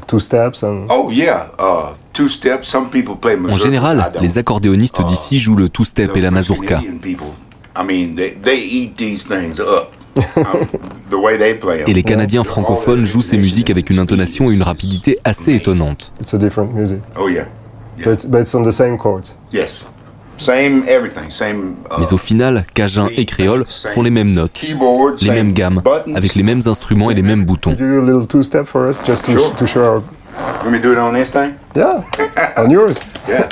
Two 0.08 0.20
steps 0.20 0.64
and 0.64 0.88
Oh 0.90 1.12
yeah, 1.12 1.48
uh, 1.60 1.94
two 2.16 2.30
steps. 2.30 2.68
Some 2.68 2.90
people 2.90 3.16
play 3.16 3.38
En 3.50 3.58
général, 3.58 4.12
les 4.22 4.38
accordéonistes 4.38 5.04
d'ici 5.06 5.38
jouent 5.38 5.58
le 5.58 5.70
two-step 5.70 6.16
et 6.16 6.22
la 6.22 6.32
mazurka. 6.32 6.78
Indian 6.78 6.98
people, 7.02 7.28
I 7.78 7.84
mean, 7.86 8.16
they, 8.16 8.34
they 8.42 8.60
eat 8.60 8.96
these 8.98 9.28
things 9.28 9.60
up. 9.60 9.92
The 11.12 11.16
way 11.16 11.38
they 11.38 11.54
play 11.54 11.82
'em. 11.82 11.90
Et 11.90 11.94
les 11.94 12.04
Canadiens 12.04 12.46
francophones 12.46 13.06
jouent 13.06 13.22
ces 13.22 13.38
musiques 13.38 13.70
avec 13.70 13.90
une 13.90 14.00
intonation 14.00 14.50
et 14.50 14.56
une 14.56 14.64
rapidité 14.64 15.20
assez 15.26 15.54
étonnantes. 15.54 16.14
it's 16.22 16.34
a 16.34 16.38
different 16.38 16.74
music. 16.74 17.00
Oh 17.20 17.28
yeah. 17.28 17.44
Yeah. 17.98 18.06
But, 18.06 18.14
it's, 18.14 18.26
but 18.26 18.40
it's 18.42 18.56
on 18.56 18.64
the 18.64 18.72
same 18.72 18.98
chords. 18.98 19.36
Yes. 19.52 19.86
Same 20.38 20.84
everything. 20.88 21.30
Same. 21.30 21.76
Uh, 21.90 22.00
Mais 22.00 22.14
au 22.14 22.18
final, 22.18 22.66
cajun 22.74 23.08
et 23.16 23.26
créole 23.26 23.66
font 23.66 24.02
les 24.02 24.10
mêmes 24.10 24.34
notes, 24.34 24.62
les 24.62 25.28
same 25.28 25.34
mêmes 25.34 25.54
gammes, 25.54 25.82
avec 26.14 26.36
les 26.36 26.44
mêmes 26.44 26.62
instruments 26.66 27.10
et 27.10 27.14
les 27.14 27.22
mêmes 27.22 27.46
boutons. 27.46 27.76
Let 30.38 30.72
me 30.72 30.80
do 30.80 30.92
it 30.92 30.98
on 30.98 31.13
this 31.13 31.30
thing? 31.30 31.60
Yeah, 31.75 32.04
on 32.58 32.70
yours. 32.70 33.00
Yeah. 33.27 33.50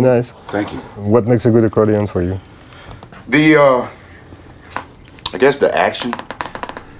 Very 0.00 0.16
nice. 0.18 0.34
Thank 0.52 0.72
you. 0.72 0.78
What 0.96 1.26
makes 1.26 1.46
a 1.46 1.50
good 1.50 1.64
accordion 1.64 2.06
for 2.06 2.22
you? 2.22 2.38
The 3.28 3.56
uh, 3.56 3.86
I 5.34 5.38
guess 5.38 5.58
the 5.58 5.74
action. 5.74 6.10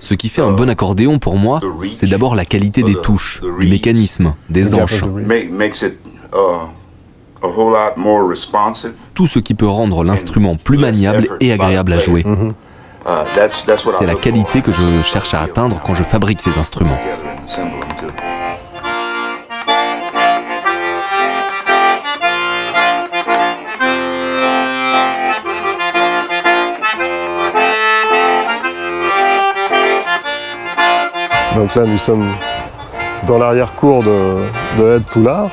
Ce 0.01 0.15
qui 0.15 0.29
fait 0.29 0.43
un 0.43 0.53
bon 0.53 0.69
accordéon 0.71 1.19
pour 1.19 1.37
moi, 1.37 1.61
c'est 1.95 2.09
d'abord 2.09 2.35
la 2.35 2.45
qualité 2.45 2.83
des 2.83 2.95
touches, 2.95 3.41
du 3.61 3.67
mécanisme, 3.67 4.35
des 4.49 4.75
anches, 4.75 5.03
Make, 5.05 5.51
makes 5.51 5.83
it 5.83 5.99
uh, 6.33 6.69
a 7.43 7.47
whole 7.49 7.73
lot 7.73 7.97
more 7.97 8.27
responsive. 8.27 8.93
tout 9.15 9.27
ce 9.27 9.41
qui 9.41 9.55
peut 9.55 9.67
rendre 9.69 10.05
l'instrument 10.05 10.57
plus 10.57 10.79
maniable 10.79 11.29
et 11.41 11.53
agréable 11.53 11.93
à 11.93 11.99
jouer. 11.99 12.25
Uh, 12.25 12.55
what 13.05 13.49
I 13.67 13.79
C'est 13.99 14.07
la 14.07 14.15
qualité 14.15 14.61
que 14.61 14.71
je 14.71 15.03
cherche 15.03 15.35
à 15.35 15.41
atteindre 15.41 15.83
quand 15.85 15.95
je 15.95 16.05
fabrique 16.05 16.41
ces 16.41 16.57
instruments. 16.59 16.99
Donc 31.59 31.75
là, 31.75 31.85
nous 31.87 31.99
sommes 31.99 32.25
dans 33.27 33.37
l'arrière-cour 33.37 34.05
de, 34.05 34.37
de 34.81 34.97
Ed 34.97 35.03
Poulard. 35.03 35.51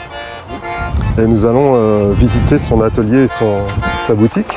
et 1.17 1.25
nous 1.25 1.45
allons 1.45 1.73
euh, 1.75 2.13
visiter 2.13 2.59
son 2.59 2.79
atelier 2.81 3.23
et 3.23 3.27
son, 3.27 3.61
sa 4.05 4.13
boutique. 4.13 4.53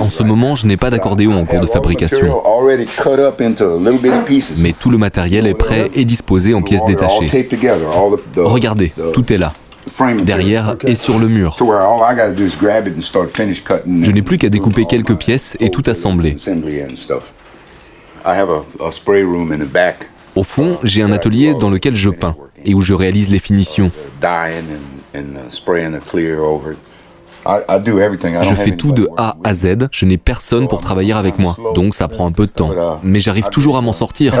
En 0.00 0.10
ce 0.10 0.22
moment, 0.22 0.54
je 0.54 0.66
n'ai 0.66 0.76
pas 0.76 0.90
d'accordéon 0.90 1.36
en 1.36 1.44
cours 1.44 1.60
de 1.60 1.66
fabrication. 1.66 2.42
Mais 4.58 4.72
tout 4.78 4.90
le 4.90 4.98
matériel 4.98 5.46
est 5.46 5.54
prêt 5.54 5.86
et 5.96 6.04
disposé 6.04 6.54
en 6.54 6.62
pièces 6.62 6.84
détachées. 6.86 7.48
Regardez, 8.36 8.92
tout 9.12 9.32
est 9.32 9.38
là. 9.38 9.52
Derrière 10.24 10.76
et 10.86 10.94
sur 10.94 11.18
le 11.18 11.28
mur. 11.28 11.56
Je 13.86 14.10
n'ai 14.10 14.22
plus 14.22 14.38
qu'à 14.38 14.48
découper 14.48 14.86
quelques 14.86 15.16
pièces 15.16 15.56
et 15.60 15.70
tout 15.70 15.82
assembler. 15.86 16.36
Au 20.34 20.42
fond, 20.42 20.78
j'ai 20.82 21.02
un 21.02 21.12
atelier 21.12 21.54
dans 21.54 21.70
lequel 21.70 21.94
je 21.94 22.10
peins 22.10 22.34
et 22.64 22.74
où 22.74 22.80
je 22.80 22.92
réalise 22.94 23.30
les 23.30 23.38
finitions. 23.38 23.92
Je 28.42 28.54
fais 28.54 28.70
tout 28.76 28.92
de 28.92 29.08
A 29.18 29.36
à 29.44 29.54
Z, 29.54 29.88
je 29.92 30.06
n'ai 30.06 30.16
personne 30.16 30.66
pour 30.66 30.80
travailler 30.80 31.12
avec 31.12 31.38
moi, 31.38 31.54
donc 31.74 31.94
ça 31.94 32.08
prend 32.08 32.26
un 32.26 32.32
peu 32.32 32.46
de 32.46 32.50
temps. 32.50 32.70
Mais 33.02 33.20
j'arrive 33.20 33.48
toujours 33.50 33.76
à 33.76 33.80
m'en 33.82 33.92
sortir. 33.92 34.34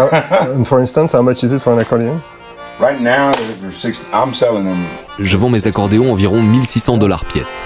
Je 5.18 5.36
vends 5.36 5.48
mes 5.48 5.66
accordéons 5.66 6.12
environ 6.12 6.42
1600 6.42 6.96
dollars 6.96 7.24
pièce. 7.24 7.64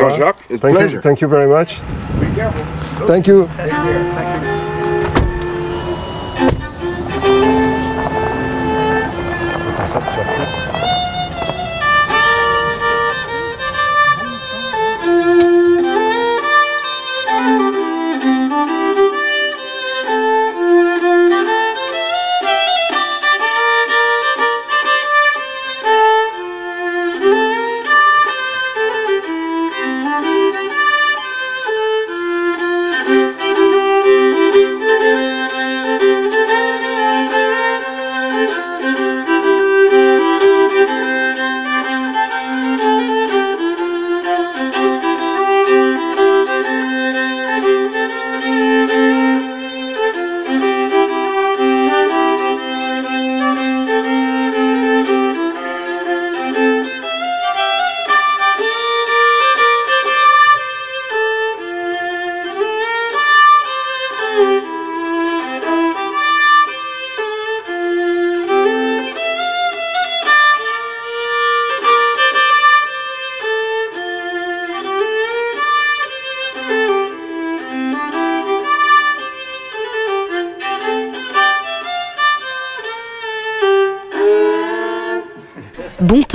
Jean-Jacques, 0.00 0.36
it's 0.48 0.60
thank 0.60 0.76
pleasure. 0.76 0.96
You, 0.96 1.00
thank 1.02 1.20
you 1.20 1.28
very 1.28 1.46
much. 1.46 1.80
Thank 3.06 3.26
you. 3.26 3.46
Thank 3.48 3.76
you. 3.86 4.39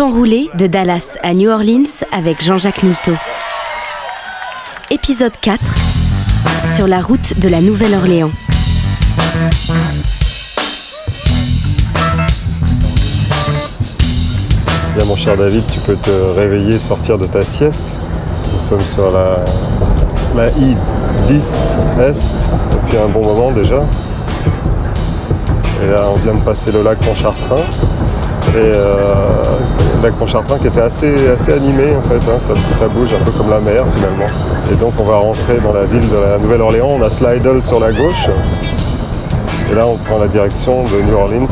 Enroulé 0.05 0.51
de 0.53 0.67
Dallas 0.67 1.17
à 1.23 1.33
New 1.33 1.49
Orleans 1.49 2.05
avec 2.11 2.43
Jean-Jacques 2.43 2.83
Milteau. 2.83 3.15
Épisode 4.91 5.31
4 5.41 5.59
Sur 6.75 6.85
la 6.85 7.01
route 7.01 7.39
de 7.39 7.49
la 7.49 7.59
Nouvelle-Orléans. 7.59 8.29
Bien 14.93 15.05
mon 15.05 15.15
cher 15.15 15.37
David, 15.37 15.63
tu 15.71 15.79
peux 15.79 15.95
te 15.95 16.11
réveiller, 16.11 16.77
sortir 16.77 17.17
de 17.17 17.25
ta 17.25 17.43
sieste. 17.43 17.91
Nous 18.53 18.59
sommes 18.59 18.85
sur 18.85 19.09
la, 19.09 19.43
la 20.35 20.49
I-10 20.49 21.33
Est 21.99 22.51
depuis 22.73 22.97
un 22.97 23.07
bon 23.07 23.25
moment 23.25 23.51
déjà. 23.51 23.83
Et 25.83 25.87
là 25.87 26.09
on 26.13 26.17
vient 26.17 26.35
de 26.35 26.43
passer 26.43 26.71
le 26.71 26.83
lac 26.83 26.99
Pontchartrain. 26.99 27.63
Et 28.53 28.57
euh, 28.57 29.55
lac 30.05 30.13
Pontchartrain 30.15 30.59
qui 30.59 30.67
était 30.67 30.81
assez, 30.81 31.29
assez 31.29 31.51
animé 31.51 31.95
en 31.95 32.01
fait, 32.01 32.21
hein. 32.31 32.37
ça, 32.71 32.87
bouge 32.87 33.13
un 33.13 33.23
peu 33.23 33.31
comme 33.31 33.49
la 33.49 33.59
mer 33.59 33.85
finalement. 33.91 34.27
Et 34.71 34.75
donc 34.75 34.93
on 34.99 35.03
va 35.03 35.17
rentrer 35.17 35.57
dans 35.57 35.73
la 35.73 35.85
ville 35.85 36.07
de 36.07 36.15
la 36.15 36.37
Nouvelle-Orléans, 36.37 36.89
on 36.99 37.01
a 37.01 37.09
Slidell 37.09 37.63
sur 37.63 37.79
la 37.79 37.91
gauche. 37.91 38.27
Et 39.71 39.73
là 39.73 39.87
on 39.87 39.97
prend 39.97 40.19
la 40.19 40.27
direction 40.27 40.83
de 40.83 41.01
New 41.01 41.15
Orleans 41.15 41.47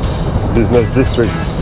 Business 0.54 0.92
District. 0.92 1.53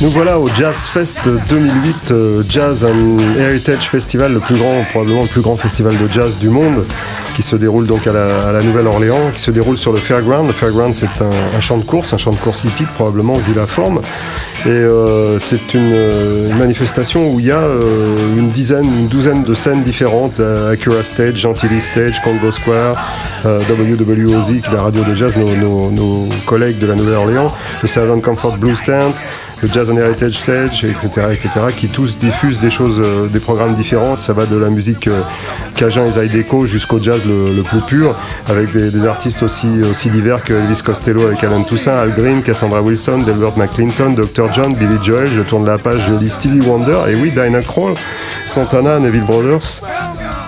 Nous 0.00 0.10
voilà 0.10 0.38
au 0.38 0.48
Jazz 0.52 0.86
Fest 0.86 1.28
2008, 1.48 2.10
euh, 2.10 2.42
Jazz 2.46 2.84
and 2.84 3.16
Heritage 3.38 3.88
Festival, 3.88 4.34
le 4.34 4.40
plus 4.40 4.56
grand, 4.56 4.84
probablement 4.90 5.22
le 5.22 5.28
plus 5.28 5.40
grand 5.40 5.56
festival 5.56 5.96
de 5.96 6.12
jazz 6.12 6.36
du 6.36 6.50
monde, 6.50 6.84
qui 7.34 7.40
se 7.40 7.56
déroule 7.56 7.86
donc 7.86 8.06
à 8.06 8.12
la, 8.12 8.60
Nouvelle-Orléans, 8.62 9.30
qui 9.32 9.40
se 9.40 9.50
déroule 9.50 9.78
sur 9.78 9.92
le 9.92 10.00
Fairground. 10.00 10.46
Le 10.46 10.52
Fairground, 10.52 10.94
c'est 10.94 11.22
un, 11.22 11.60
champ 11.60 11.78
de 11.78 11.84
course, 11.84 12.12
un 12.12 12.18
champ 12.18 12.32
de 12.32 12.36
course 12.36 12.64
hippique 12.64 12.88
probablement 12.88 13.38
vu 13.38 13.54
la 13.54 13.66
forme. 13.66 14.02
Et 14.66 14.70
euh, 14.70 15.38
c'est 15.38 15.74
une, 15.74 16.54
manifestation 16.56 17.32
où 17.32 17.40
il 17.40 17.46
y 17.46 17.50
a 17.50 17.58
euh, 17.58 18.38
une 18.38 18.50
dizaine, 18.50 18.86
une 18.86 19.08
douzaine 19.08 19.42
de 19.42 19.52
scènes 19.52 19.82
différentes 19.82 20.40
Acura 20.40 21.02
Stage, 21.02 21.36
Gentilly 21.36 21.80
Stage, 21.80 22.22
Congo 22.22 22.50
Square, 22.50 22.96
WWOZ, 23.44 24.46
qui 24.46 24.70
est 24.70 24.72
la 24.72 24.82
radio 24.82 25.02
de 25.04 25.14
jazz, 25.14 25.36
nos, 25.36 25.90
nos 25.90 26.28
collègues 26.46 26.78
de 26.78 26.86
la 26.86 26.94
Nouvelle-Orléans, 26.94 27.52
le 27.82 27.88
Seven 27.88 28.22
Comfort 28.22 28.56
Blues 28.56 28.82
Tent, 28.82 29.22
le 29.64 29.72
Jazz 29.72 29.90
and 29.90 29.96
Heritage 29.96 30.34
Stage, 30.34 30.84
etc., 30.84 31.28
etc., 31.32 31.48
qui 31.74 31.88
tous 31.88 32.18
diffusent 32.18 32.60
des 32.60 32.70
choses, 32.70 33.00
euh, 33.00 33.28
des 33.28 33.40
programmes 33.40 33.74
différents. 33.74 34.16
Ça 34.16 34.32
va 34.32 34.46
de 34.46 34.56
la 34.56 34.68
musique 34.68 35.08
euh, 35.08 35.22
cajun 35.74 36.06
et 36.06 36.12
zydeco 36.12 36.66
jusqu'au 36.66 37.02
jazz 37.02 37.24
le, 37.24 37.62
plus 37.62 37.80
pur, 37.80 38.14
avec 38.46 38.72
des, 38.72 39.06
artistes 39.06 39.42
aussi, 39.42 39.68
aussi 39.82 40.10
divers 40.10 40.44
que 40.44 40.52
Elvis 40.52 40.82
Costello 40.84 41.26
avec 41.26 41.42
Alan 41.44 41.62
Toussaint, 41.62 41.96
Al 41.96 42.12
Green, 42.12 42.42
Cassandra 42.42 42.82
Wilson, 42.82 43.22
Delbert 43.24 43.56
McClinton, 43.56 44.10
Dr. 44.10 44.52
John, 44.54 44.72
Billy 44.74 44.98
Joel. 45.02 45.32
Je 45.32 45.40
tourne 45.40 45.66
la 45.66 45.78
page, 45.78 46.00
je 46.08 46.14
lis 46.14 46.30
Stevie 46.30 46.60
Wonder, 46.60 46.96
et 47.08 47.14
oui, 47.16 47.32
Dinah 47.32 47.62
Kroll, 47.62 47.94
Santana, 48.44 49.00
Neville 49.00 49.24
Brothers. 49.24 49.80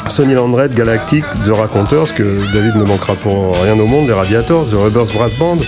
Sonny 0.08 0.34
Galactic, 0.74 1.24
The 1.44 1.48
Raconteurs, 1.48 2.14
que 2.14 2.52
David 2.52 2.76
ne 2.76 2.84
manquera 2.84 3.14
pour 3.16 3.56
rien 3.60 3.78
au 3.78 3.86
monde, 3.86 4.06
les 4.06 4.12
Radiators, 4.12 4.68
The 4.70 4.74
Rubbers 4.74 5.12
Brass 5.14 5.32
Band, 5.38 5.58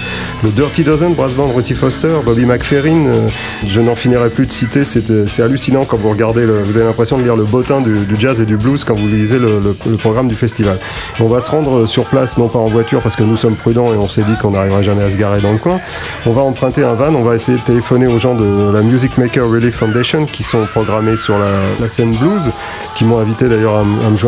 le 0.42 0.50
Dirty 0.50 0.84
Dozen 0.84 1.14
Brass 1.14 1.34
Band, 1.34 1.48
Ruthie 1.48 1.74
Foster, 1.74 2.20
Bobby 2.24 2.46
McFerrin. 2.46 3.06
Euh, 3.06 3.28
je 3.66 3.80
n'en 3.80 3.94
finirai 3.94 4.30
plus 4.30 4.46
de 4.46 4.52
citer, 4.52 4.84
c'est 4.84 5.42
hallucinant 5.42 5.84
quand 5.84 5.96
vous 5.96 6.10
regardez, 6.10 6.46
le, 6.46 6.62
vous 6.62 6.76
avez 6.76 6.86
l'impression 6.86 7.18
de 7.18 7.22
lire 7.24 7.36
le 7.36 7.44
bottin 7.44 7.80
du, 7.80 8.06
jazz 8.18 8.40
et 8.40 8.46
du 8.46 8.56
blues 8.56 8.84
quand 8.84 8.94
vous 8.94 9.08
lisez 9.08 9.38
le, 9.38 9.74
programme 9.98 10.28
du 10.28 10.36
festival. 10.36 10.78
On 11.20 11.26
va 11.26 11.40
se 11.40 11.50
rendre 11.50 11.86
sur 11.86 12.04
place, 12.04 12.38
non 12.38 12.48
pas 12.48 12.58
en 12.58 12.68
voiture 12.68 13.00
parce 13.02 13.16
que 13.16 13.24
nous 13.24 13.36
sommes 13.36 13.56
prudents 13.56 13.92
et 13.92 13.96
on 13.96 14.08
s'est 14.08 14.22
dit 14.22 14.36
qu'on 14.40 14.52
n'arriverait 14.52 14.84
jamais 14.84 15.02
à 15.02 15.10
se 15.10 15.16
garer 15.16 15.40
dans 15.40 15.52
le 15.52 15.58
coin. 15.58 15.80
On 16.26 16.32
va 16.32 16.42
emprunter 16.42 16.84
un 16.84 16.94
van, 16.94 17.14
on 17.14 17.22
va 17.22 17.34
essayer 17.34 17.58
de 17.58 17.64
téléphoner 17.64 18.06
aux 18.06 18.18
gens 18.18 18.34
de 18.34 18.72
la 18.72 18.82
Music 18.82 19.18
Maker 19.18 19.48
Relief 19.48 19.76
Foundation 19.76 20.26
qui 20.26 20.42
sont 20.42 20.66
programmés 20.66 21.16
sur 21.16 21.36
la, 21.38 21.88
scène 21.88 22.16
blues, 22.16 22.50
qui 22.94 23.04
m'ont 23.04 23.18
invité 23.18 23.48
d'ailleurs 23.48 23.76
à, 23.76 23.84
me 23.84 24.16
joindre 24.16 24.27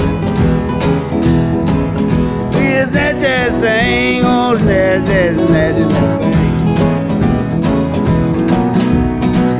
We'll 2.81 2.89
let 2.93 3.21
that 3.21 3.51
thing. 3.61 4.25
Oh, 4.25 4.57
let 4.59 5.05
that, 5.05 5.35
let 5.51 5.75
that 5.75 6.19
thing. 6.19 6.41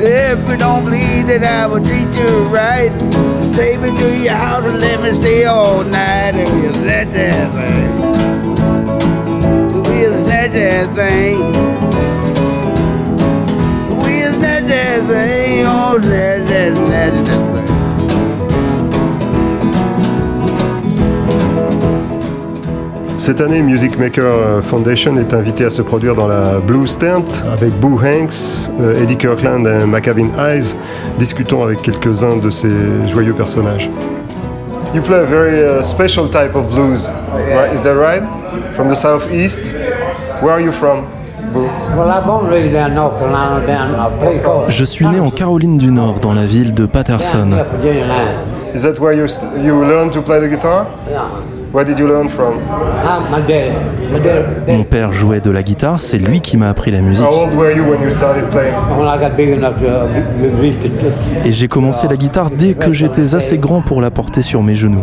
If 0.02 0.48
you 0.50 0.56
don't 0.56 0.84
believe 0.84 1.28
that 1.28 1.44
I 1.44 1.68
will 1.68 1.84
treat 1.84 2.12
you 2.18 2.48
right, 2.48 2.90
take 3.54 3.78
me 3.78 3.96
to 3.96 4.18
your 4.24 4.34
house 4.34 4.64
and 4.64 4.80
let 4.80 5.00
me 5.02 5.14
stay 5.14 5.44
all 5.44 5.84
night 5.84 6.34
and 6.34 6.50
we'll 6.62 6.82
let 6.84 7.12
that 7.12 7.52
thing. 7.54 8.00
We'll 9.84 10.20
let 10.22 10.52
that 10.54 10.92
thing. 10.96 11.38
We'll 13.98 14.36
let 14.40 14.66
that 14.66 15.06
thing. 15.06 15.64
Oh, 15.64 15.96
let, 16.02 16.48
let, 16.48 16.72
let 16.72 17.24
that 17.24 17.51
Cette 23.22 23.40
année, 23.40 23.62
Music 23.62 24.00
Maker 24.00 24.64
Foundation 24.64 25.16
est 25.16 25.32
invité 25.32 25.64
à 25.64 25.70
se 25.70 25.80
produire 25.80 26.16
dans 26.16 26.26
la 26.26 26.58
Blues 26.58 26.98
Tent 26.98 27.22
avec 27.52 27.70
Boo 27.78 27.96
Hanks, 27.96 28.68
euh, 28.80 29.00
Eddie 29.00 29.16
Kirkland 29.16 29.64
et 29.64 29.86
McAvin 29.86 30.30
Eyes. 30.36 30.74
Discutons 31.20 31.62
avec 31.62 31.82
quelques-uns 31.82 32.38
de 32.38 32.50
ces 32.50 33.06
joyeux 33.06 33.32
personnages. 33.32 33.88
You 34.92 35.02
play 35.02 35.20
a 35.20 35.24
very 35.24 35.62
uh, 35.62 35.84
special 35.84 36.28
type 36.28 36.56
of 36.56 36.68
blues, 36.74 37.12
right? 37.54 37.72
Is 37.72 37.82
that 37.82 37.94
right? 37.94 38.24
From 38.74 38.88
the 38.88 38.96
southeast? 38.96 39.72
Where 40.42 40.54
are 40.54 40.60
you 40.60 40.72
from? 40.72 41.04
Je 44.68 44.84
suis 44.84 45.06
né 45.06 45.20
en 45.20 45.30
Caroline 45.30 45.78
du 45.78 45.92
Nord, 45.92 46.18
dans 46.18 46.32
la 46.32 46.46
ville 46.46 46.74
de 46.74 46.86
Patterson. 46.86 47.50
Is 48.74 48.82
that 48.82 48.98
where 48.98 49.14
you, 49.14 49.26
you 49.62 49.84
learn 49.84 50.10
to 50.10 50.20
play 50.20 50.40
the 50.40 50.50
guitar? 50.50 50.86
Where 51.72 51.86
did 51.86 51.98
you 51.98 52.06
learn 52.06 52.28
from? 52.28 52.56
Ah, 53.02 53.20
Mon 54.68 54.84
père 54.84 55.10
jouait 55.10 55.40
de 55.40 55.50
la 55.50 55.62
guitare, 55.62 56.00
c'est 56.00 56.18
lui 56.18 56.42
qui 56.42 56.58
m'a 56.58 56.68
appris 56.68 56.90
la 56.90 57.00
musique. 57.00 57.24
How 57.24 57.44
old 57.44 57.54
were 57.56 57.74
you 57.74 57.84
when 57.84 58.02
you 58.02 58.10
started 58.10 58.44
playing? 58.50 58.74
Et 61.46 61.52
j'ai 61.52 61.68
commencé 61.68 62.08
la 62.08 62.16
guitare 62.16 62.50
dès 62.50 62.74
que 62.74 62.92
j'étais 62.92 63.34
assez 63.34 63.56
grand 63.56 63.80
pour 63.80 64.02
la 64.02 64.10
porter 64.10 64.42
sur 64.42 64.62
mes 64.62 64.74
genoux. 64.74 65.02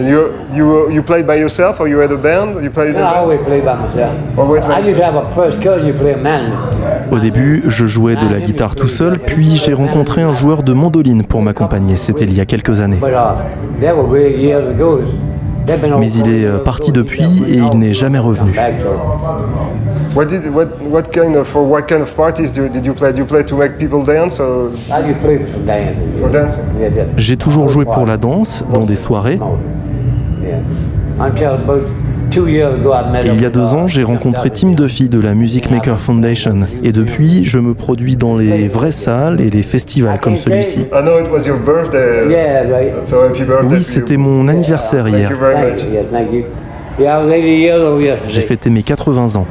You, 0.00 0.18
you, 0.54 0.90
you 0.90 1.02
played 1.02 1.26
by 1.26 1.38
yourself 1.38 1.78
or 1.80 1.88
you 1.88 2.00
had 2.00 2.10
a 2.12 2.16
band? 2.16 2.62
You 2.62 2.70
played 2.70 2.94
no, 2.94 3.00
I 3.00 3.18
always 3.18 3.40
played 3.44 3.64
by 3.64 3.74
myself. 3.74 4.12
Always 4.38 4.64
by 4.64 4.76
I 4.76 4.80
used 4.80 4.96
to 4.96 5.04
have 5.04 5.16
a 5.16 5.26
first 5.34 5.60
cousin 5.60 5.86
you 5.86 5.92
play 5.92 6.14
a 6.14 6.16
mandolin. 6.16 6.56
Au 7.10 7.18
début, 7.18 7.64
je 7.66 7.86
jouais 7.86 8.16
de 8.16 8.28
la 8.32 8.40
guitare 8.40 8.76
tout 8.76 8.88
seul, 8.88 9.18
puis 9.18 9.56
j'ai 9.56 9.74
rencontré 9.74 10.22
un 10.22 10.32
joueur 10.32 10.62
de 10.62 10.72
mandoline 10.72 11.24
pour 11.24 11.42
m'accompagner. 11.42 11.96
C'était 11.96 12.24
il 12.24 12.34
y 12.34 12.40
a 12.40 12.46
quelques 12.46 12.80
années. 12.80 12.98
But, 12.98 13.10
uh, 13.10 13.82
that 13.82 13.94
was 13.94 14.16
years 14.16 14.68
ago. 14.68 15.00
Mais 15.98 16.12
il 16.12 16.28
est 16.30 16.44
euh, 16.44 16.58
parti 16.58 16.92
depuis 16.92 17.44
et 17.46 17.58
il 17.58 17.78
n'est 17.78 17.92
jamais 17.92 18.18
revenu. 18.18 18.52
What 20.14 20.24
did 20.24 20.46
what 20.52 20.68
what 20.90 21.02
kind 21.12 21.36
of 21.36 21.46
for 21.46 21.62
what 21.62 21.82
kind 21.82 22.00
of 22.00 22.10
parties 22.14 22.50
do, 22.52 22.68
did 22.68 22.84
you 22.86 22.94
play? 22.94 23.12
Do 23.12 23.18
you 23.18 23.26
play 23.26 23.44
to 23.44 23.56
make 23.56 23.76
people 23.78 24.04
dance 24.04 24.40
or? 24.40 24.70
For 26.20 26.30
dancing? 26.30 26.64
J'ai 27.16 27.36
toujours 27.36 27.68
joué 27.68 27.84
pour 27.84 28.06
la 28.06 28.16
danse 28.16 28.64
dans 28.72 28.80
des 28.80 28.96
soirées. 28.96 29.38
Il 32.46 33.40
y 33.40 33.46
a 33.46 33.50
deux 33.50 33.74
ans, 33.74 33.86
j'ai 33.86 34.02
rencontré 34.02 34.50
Tim 34.50 34.70
Duffy 34.70 35.08
de 35.08 35.20
la 35.20 35.34
Music 35.34 35.70
Maker 35.70 35.98
Foundation. 35.98 36.60
Et 36.82 36.92
depuis, 36.92 37.44
je 37.44 37.58
me 37.58 37.74
produis 37.74 38.16
dans 38.16 38.36
les 38.36 38.68
vraies 38.68 38.92
salles 38.92 39.40
et 39.40 39.50
les 39.50 39.62
festivals 39.62 40.20
comme 40.20 40.36
celui-ci. 40.36 40.86
Oui, 43.64 43.82
c'était 43.82 44.16
mon 44.16 44.48
anniversaire 44.48 45.08
hier. 45.08 45.30
J'ai 48.28 48.42
fêté 48.42 48.70
mes 48.70 48.82
80 48.82 49.36
ans. 49.36 49.46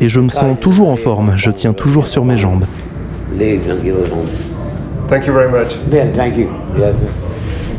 Et 0.00 0.08
je 0.08 0.20
me 0.20 0.28
sens 0.28 0.56
toujours 0.60 0.90
en 0.90 0.96
forme, 0.96 1.32
je 1.36 1.50
tiens 1.50 1.72
toujours 1.72 2.06
sur 2.06 2.24
mes 2.24 2.36
jambes. 2.36 2.64
Thank 5.08 5.26
you 5.26 5.32
very 5.32 5.48
much. 5.48 5.78
thank 6.14 6.36
you. 6.36 6.48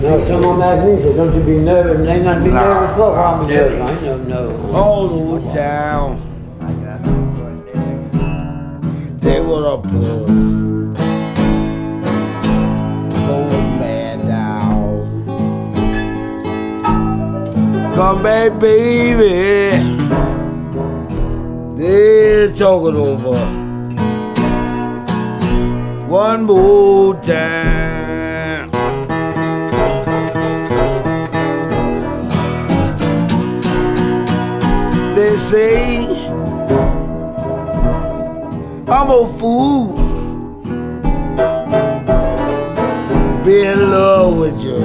No, 0.01 0.17
someone 0.23 0.59
mad 0.59 0.87
me 0.87 1.01
said, 1.01 1.17
don't 1.17 1.33
you 1.35 1.41
be 1.43 1.57
nervous? 1.57 2.07
Ain't 2.07 2.23
nothing 2.23 2.45
to 2.45 2.49
be 2.49 2.55
nervous 2.55 2.95
for. 2.95 3.19
I'm 3.19 3.45
nervous. 3.45 3.81
I 3.81 3.91
ain't 3.91 4.01
no, 4.29 4.47
no. 4.47 4.71
All 4.73 5.09
over 5.09 5.49
town. 5.49 6.21
They 9.19 9.41
were 9.41 9.73
a 9.73 9.77
poor, 9.77 10.25
poor 13.25 13.51
man 13.77 14.25
down. 14.25 15.25
Come 17.93 18.23
back, 18.23 18.57
baby. 18.57 19.69
They're 21.75 22.53
talking 22.53 22.95
over. 22.95 23.37
One 26.07 26.43
more 26.43 27.15
time. 27.21 27.68
Say 35.39 36.05
I'm 38.87 39.09
a 39.09 39.27
fool. 39.39 39.93
Be 43.45 43.61
in 43.63 43.91
love 43.91 44.37
with 44.37 44.59
you. 44.61 44.79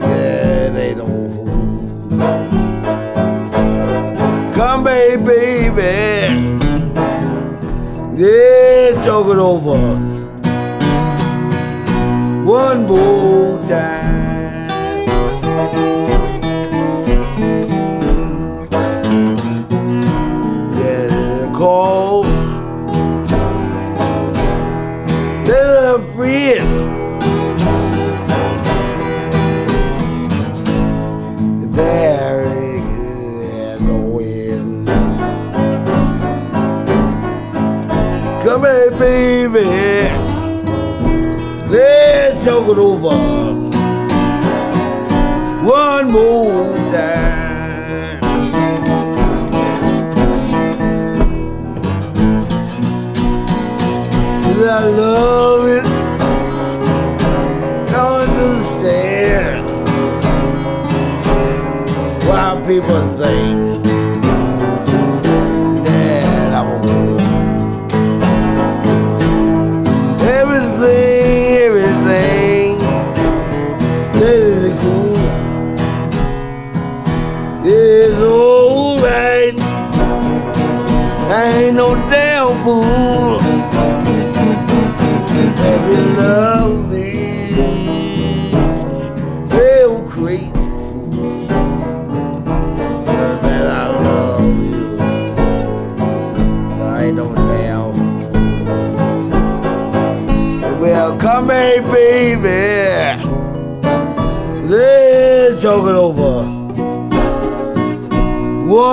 Yeah, 0.00 0.70
they 0.70 0.94
don't 0.94 1.30
fool. 1.34 2.08
Come, 4.54 4.84
baby, 4.84 5.68
baby. 5.74 6.64
Yeah, 8.16 9.04
talk 9.04 9.26
it 9.26 9.36
over. 9.36 10.05
over. 43.06 43.76
One 45.64 46.12
more 46.12 46.76
time. 46.92 48.20
I 54.68 54.84
love 54.84 55.68
it. 55.68 55.84
Don't 57.90 58.28
understand 58.28 59.64
why 62.26 62.62
people 62.66 63.16
think. 63.16 64.05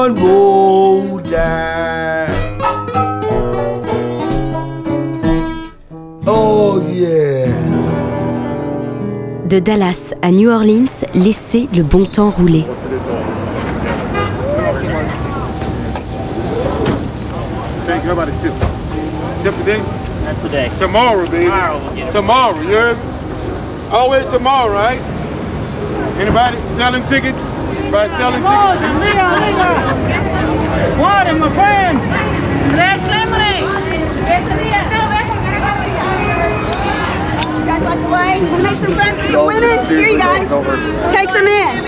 One 0.03 0.19
more 0.19 1.21
time. 1.21 2.59
Oh 6.27 6.83
yeah. 6.91 7.47
De 9.47 9.59
Dallas 9.61 10.13
à 10.21 10.31
New 10.31 10.51
Orleans, 10.51 11.05
laissez 11.13 11.69
le 11.73 11.83
bon 11.83 12.03
temps 12.03 12.31
rouler. 12.31 12.65
Thank 17.85 18.03
you. 18.03 18.09
How 18.09 18.11
about 18.11 18.27
a 18.27 18.37
tip? 18.37 18.51
Tip 19.41 19.55
today? 19.59 19.81
Not 20.25 20.41
today. 20.41 20.69
Tomorrow, 20.77 21.25
baby. 21.27 21.45
Tomorrow, 21.45 21.79
we'll 21.79 21.95
get 21.95 22.09
it. 22.09 22.11
Tomorrow, 22.11 22.61
you 22.61 22.75
heard? 22.75 22.97
me? 22.97 23.03
Always 23.89 24.25
tomorrow, 24.25 24.69
right? 24.73 24.99
Anybody 26.19 26.57
selling 26.75 27.05
tickets? 27.05 27.52
Anybody 27.93 28.17
selling 28.17 28.41
tickets? 28.41 28.81
What, 30.97 31.29
my 31.37 31.49
friend? 31.53 31.99
Fresh 32.73 33.03
lemonade. 33.05 33.69
You 37.53 37.65
guys 37.67 37.83
like 37.83 37.99
to 37.99 38.07
play? 38.07 38.41
Want 38.49 38.57
to 38.57 38.63
make 38.63 38.77
some 38.79 38.93
friends 38.93 39.19
with 39.19 39.31
some 39.31 39.45
women? 39.45 39.85
Here 39.85 40.07
you 40.09 40.17
guys. 40.17 40.49
Take 41.13 41.29
some 41.29 41.45
in. 41.45 41.83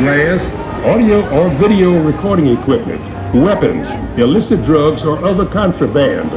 glass, 0.00 0.44
audio 0.84 1.26
or 1.30 1.48
video 1.54 1.98
recording 2.02 2.48
equipment, 2.48 3.00
weapons, 3.34 3.88
illicit 4.18 4.62
drugs, 4.64 5.02
or 5.02 5.16
other 5.24 5.46
contraband. 5.46 6.30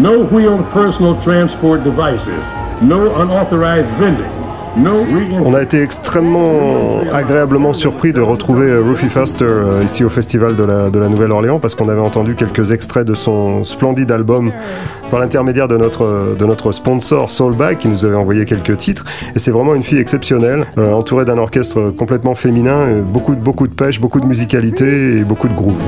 No 0.00 0.22
wheeled 0.22 0.64
personal 0.66 1.20
transport 1.20 1.82
devices. 1.82 2.46
No 2.80 3.20
unauthorized 3.20 3.90
vending. 3.94 4.37
On 5.44 5.54
a 5.54 5.62
été 5.62 5.82
extrêmement 5.82 7.00
agréablement 7.12 7.72
surpris 7.72 8.12
de 8.12 8.20
retrouver 8.20 8.76
Rufy 8.76 9.08
Foster 9.08 9.44
euh, 9.44 9.82
ici 9.82 10.04
au 10.04 10.08
festival 10.08 10.56
de 10.56 10.64
la, 10.64 11.08
Nouvelle-Orléans 11.08 11.58
parce 11.58 11.74
qu'on 11.74 11.88
avait 11.88 12.00
entendu 12.00 12.34
quelques 12.34 12.70
extraits 12.70 13.06
de 13.06 13.14
son 13.14 13.64
splendide 13.64 14.10
album 14.10 14.52
par 15.10 15.20
l'intermédiaire 15.20 15.68
de 15.68 15.76
notre, 15.76 16.36
de 16.38 16.44
notre 16.44 16.72
sponsor 16.72 17.30
Soulback 17.30 17.78
qui 17.78 17.88
nous 17.88 18.04
avait 18.04 18.16
envoyé 18.16 18.44
quelques 18.44 18.76
titres. 18.76 19.04
Et 19.34 19.38
c'est 19.38 19.50
vraiment 19.50 19.74
une 19.74 19.82
fille 19.82 19.98
exceptionnelle 19.98 20.66
euh, 20.76 20.92
entourée 20.92 21.24
d'un 21.24 21.38
orchestre 21.38 21.90
complètement 21.90 22.34
féminin, 22.34 22.86
euh, 22.88 23.02
beaucoup, 23.02 23.34
beaucoup 23.34 23.66
de 23.66 23.74
pêche, 23.74 24.00
beaucoup 24.00 24.20
de 24.20 24.26
musicalité 24.26 25.18
et 25.18 25.24
beaucoup 25.24 25.48
de 25.48 25.54
groove. 25.54 25.78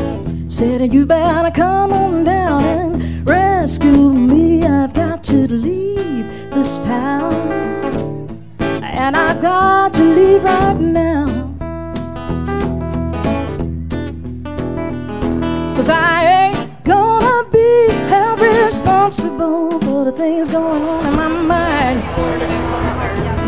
And 9.03 9.17
I've 9.17 9.41
got 9.41 9.95
to 9.95 10.03
leave 10.05 10.45
right 10.45 10.79
now. 10.79 11.27
Cause 15.75 15.89
I 15.89 16.51
ain't 16.51 16.85
gonna 16.85 17.49
be 17.51 17.89
held 18.11 18.41
responsible 18.41 19.81
for 19.81 20.05
the 20.05 20.13
things 20.13 20.51
going 20.51 20.83
on 20.83 21.07
in 21.07 21.17
my 21.17 21.29
mind. 21.29 22.03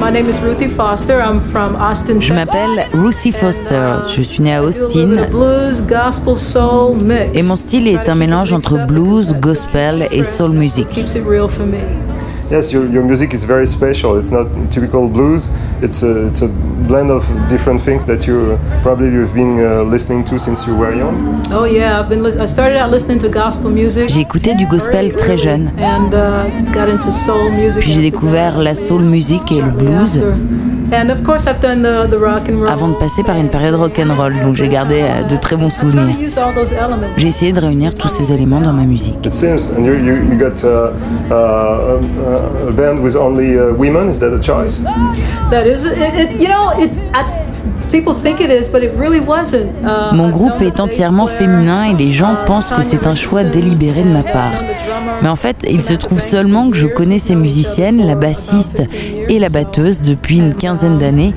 My 0.01 0.09
name 0.09 0.31
is 0.31 0.41
Ruthie 0.41 0.69
Foster. 0.69 1.21
I'm 1.21 1.39
from 1.39 1.77
Austin. 1.77 2.23
Je 2.23 2.33
m'appelle 2.33 2.87
Ruthie 2.95 3.33
Foster, 3.33 3.99
je 4.09 4.23
suis 4.23 4.43
née 4.43 4.55
à 4.55 4.63
Austin 4.63 5.29
et 7.35 7.43
mon 7.43 7.57
style 7.57 7.89
est 7.89 8.09
un 8.09 8.15
mélange 8.15 8.55
entre 8.55 8.87
blues, 8.87 9.37
gospel 9.39 10.09
et 10.11 10.23
soul 10.23 10.53
music. 10.53 10.89
Yes, 12.53 12.71
your, 12.71 12.85
your 12.87 13.03
music 13.03 13.33
is 13.33 13.45
very 13.45 13.67
special. 13.67 14.19
It's 14.19 14.31
not 14.31 14.47
typical 14.71 15.09
blues. 15.09 15.49
It's 15.81 16.03
a, 16.03 16.27
it's 16.27 16.43
a 16.43 16.49
blend 16.87 17.11
of 17.11 17.25
different 17.49 17.81
things 17.81 18.05
that 18.05 18.27
you 18.27 18.59
probably 18.83 19.09
you've 19.09 19.33
been 19.33 19.59
uh, 19.59 19.81
listening 19.85 20.23
to 20.27 20.39
since 20.39 20.67
you 20.67 20.77
were 20.77 20.95
young. 20.95 21.47
Oh 21.51 21.65
yeah, 21.65 21.99
I've 21.99 22.11
been. 22.11 22.23
I 22.39 22.45
started 22.45 22.77
out 22.77 22.91
listening 22.91 23.19
to 23.21 23.31
gospel 23.31 23.71
music. 23.71 24.11
J'ai 24.11 24.21
écouté 24.21 24.55
du 24.55 24.67
gospel 24.67 25.13
très 25.15 25.39
jeune, 25.39 25.73
And 25.79 26.13
uh, 26.13 26.51
got 26.75 26.91
into 26.91 27.11
soul 27.11 27.51
music. 27.53 27.81
puis 27.83 27.93
j'ai 27.93 28.03
découvert 28.03 28.59
la 28.59 28.75
soul 28.75 29.03
music 29.05 29.51
et 29.51 29.63
le 29.63 29.71
blues 29.71 30.23
after. 30.93 31.03
And 31.03 31.11
of 31.11 31.25
course, 31.25 31.47
I've 31.47 31.61
done 31.61 31.83
the, 31.83 32.07
the 32.09 32.19
rock 32.19 32.49
and 32.49 32.61
roll. 32.61 32.69
avant 32.69 32.89
de 32.89 32.95
passer 32.95 33.23
par 33.23 33.37
une 33.37 33.49
période 33.49 33.75
rock'n'roll, 33.75 34.35
donc 34.43 34.55
j'ai 34.57 34.69
gardé 34.69 35.03
euh, 35.03 35.25
de 35.25 35.37
très 35.37 35.57
bons 35.57 35.71
souvenirs. 35.71 36.17
J'ai 37.17 37.29
essayé 37.29 37.53
de 37.53 37.61
réunir 37.61 37.95
tous 37.95 38.09
ces 38.09 38.33
éléments 38.33 38.61
dans 38.61 38.73
ma 38.73 38.85
musique. 38.85 39.29
Mon 50.13 50.29
groupe 50.31 50.63
est 50.63 50.81
entièrement 50.81 51.27
féminin 51.27 51.85
et 51.85 51.95
les 51.95 52.11
gens 52.11 52.37
pensent 52.47 52.71
que 52.71 52.83
c'est 52.83 53.07
un 53.07 53.15
choix 53.15 53.45
délibéré 53.45 54.03
de 54.03 54.09
ma 54.09 54.23
part. 54.23 54.53
Mais 55.23 55.29
en 55.29 55.37
fait, 55.37 55.65
il 55.69 55.81
se 55.81 55.95
trouve 55.95 56.21
seulement 56.21 56.71
que 56.71 56.77
je 56.77 56.87
connais 56.87 57.19
ces 57.19 57.35
musiciennes, 57.35 58.05
la 58.05 58.15
bassiste 58.15 58.83
et 59.29 59.39
la 59.39 59.49
batteuse, 59.49 60.01
depuis 60.01 60.39
une 60.39 60.55
quinzaine 60.55 60.99
d'années. 60.99 61.35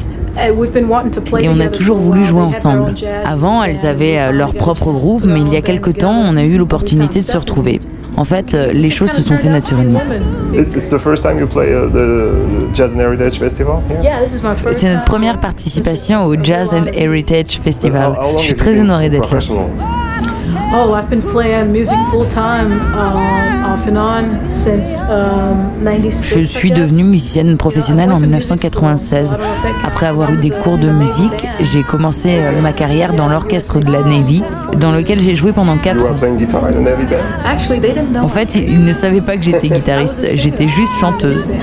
Et 1.39 1.49
on 1.49 1.59
a 1.59 1.69
toujours 1.69 1.97
voulu 1.97 2.23
jouer 2.23 2.41
ensemble. 2.41 2.93
Avant, 3.23 3.63
elles 3.63 3.85
avaient 3.85 4.17
euh, 4.17 4.31
leur 4.31 4.53
propre 4.53 4.91
groupe, 4.91 5.23
mais 5.23 5.39
il 5.39 5.53
y 5.53 5.55
a 5.55 5.61
quelque 5.61 5.91
temps, 5.91 6.17
on 6.17 6.35
a 6.35 6.43
eu 6.43 6.57
l'opportunité 6.57 7.19
de 7.19 7.25
se 7.25 7.37
retrouver. 7.37 7.79
En 8.17 8.23
fait, 8.23 8.53
euh, 8.53 8.71
les 8.71 8.89
choses 8.89 9.11
se 9.11 9.21
sont 9.21 9.35
fait 9.37 9.49
naturellement. 9.49 9.99
It's, 10.53 10.73
it's 10.73 10.89
the 10.89 10.97
first 10.97 11.23
time 11.23 11.37
you 11.37 11.47
play 11.47 11.67
the 11.71 12.73
Jazz 12.73 12.95
and 12.95 12.99
Heritage 12.99 13.37
Festival 13.39 13.81
here? 13.89 13.99
Yeah, 14.01 14.21
this 14.21 14.33
is 14.33 14.41
my 14.41 14.55
first 14.55 14.79
C'est 14.79 14.93
notre 14.93 15.05
première 15.05 15.39
participation 15.39 16.23
au 16.23 16.35
Jazz 16.41 16.73
and 16.73 16.85
Heritage 16.93 17.59
Festival. 17.63 18.15
Je 18.37 18.43
suis 18.43 18.55
très 18.55 18.79
honorée 18.79 19.09
d'être 19.09 19.33
là. 19.33 19.39
Professional. 20.75 20.77
Oh, 20.89 20.93
I've 20.93 21.09
been 21.09 21.21
playing 21.21 21.71
music 21.71 21.97
full 22.11 22.25
time, 22.27 22.71
um, 22.93 23.65
off 23.65 23.87
and 23.87 23.97
on, 23.97 24.47
since 24.47 25.01
um, 25.09 25.83
96. 25.83 26.39
Je 26.39 26.45
suis 26.45 26.71
devenue 26.71 27.03
musicienne 27.03 27.57
professionnelle 27.57 28.11
en 28.11 28.19
1996. 28.19 29.37
Après 29.85 30.07
avoir 30.07 30.31
eu 30.33 30.37
des 30.37 30.49
cours 30.49 30.77
de 30.77 30.89
musique, 30.89 31.47
j'ai 31.61 31.83
commencé 31.83 32.37
euh, 32.37 32.61
ma 32.61 32.73
carrière 32.73 33.13
dans 33.13 33.27
l'orchestre 33.27 33.79
de 33.79 33.91
la 33.91 34.01
Navy, 34.01 34.43
dans 34.79 34.91
lequel 34.91 35.19
j'ai 35.19 35.35
joué 35.35 35.51
pendant 35.53 35.77
4 35.77 35.95
You 35.97 36.05
ans. 36.05 36.09
are 36.09 36.15
playing 36.15 36.37
guitar 36.37 36.63
in 36.65 36.75
a 36.77 36.81
Navy 36.81 37.05
band? 37.05 37.21
Actually, 37.45 37.79
they 37.79 37.93
didn't 37.93 38.11
know. 38.11 38.23
En 38.23 38.27
fait, 38.29 38.55
ils 38.55 38.83
ne 38.83 38.93
savaient 38.93 39.21
pas 39.21 39.37
que 39.37 39.43
j'étais 39.43 39.69
guitariste, 39.69 40.25
j'étais 40.35 40.67
juste 40.67 40.91
chanteuse. 40.99 41.47
And 41.47 41.53